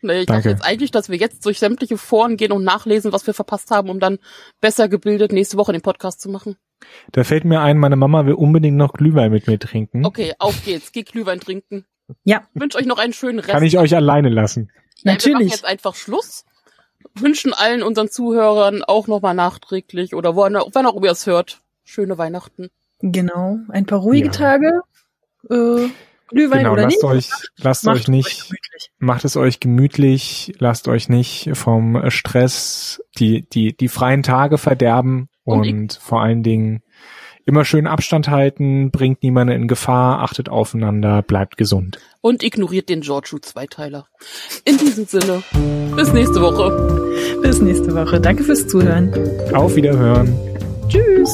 [0.03, 0.43] Nee, ich Danke.
[0.43, 3.69] dachte jetzt eigentlich, dass wir jetzt durch sämtliche Foren gehen und nachlesen, was wir verpasst
[3.69, 4.17] haben, um dann
[4.59, 6.55] besser gebildet nächste Woche den Podcast zu machen.
[7.11, 10.03] Da fällt mir ein, meine Mama will unbedingt noch Glühwein mit mir trinken.
[10.05, 10.91] Okay, auf geht's.
[10.91, 11.85] Geh Glühwein trinken.
[12.23, 13.51] Ja, Ich wünsche euch noch einen schönen Rest.
[13.51, 14.71] Kann ich euch alleine lassen?
[15.03, 15.51] Nein, Wir machen natürlich.
[15.51, 16.45] jetzt einfach Schluss.
[17.15, 21.59] Wünschen allen unseren Zuhörern auch nochmal nachträglich oder wo, wann auch immer ihr es hört.
[21.83, 22.69] Schöne Weihnachten.
[23.01, 23.57] Genau.
[23.69, 24.31] Ein paar ruhige Ja.
[24.31, 24.81] Tage.
[25.49, 25.89] Äh,
[26.27, 27.03] Glühwein Genau, oder lasst nicht.
[27.03, 28.91] euch, lasst Macht euch nicht, gemütlich.
[28.99, 35.27] macht es euch gemütlich, lasst euch nicht vom Stress die, die, die freien Tage verderben
[35.43, 36.83] Und und, vor allen Dingen
[37.45, 41.99] immer schön Abstand halten, bringt niemanden in Gefahr, achtet aufeinander, bleibt gesund.
[42.21, 44.07] Und ignoriert den Giorgio Zweiteiler.
[44.65, 45.43] In diesem Sinne,
[45.95, 47.39] bis nächste Woche.
[47.41, 48.19] Bis nächste Woche.
[48.19, 49.11] Danke fürs Zuhören.
[49.53, 50.37] Auf Wiederhören.
[50.87, 51.31] Tschüss.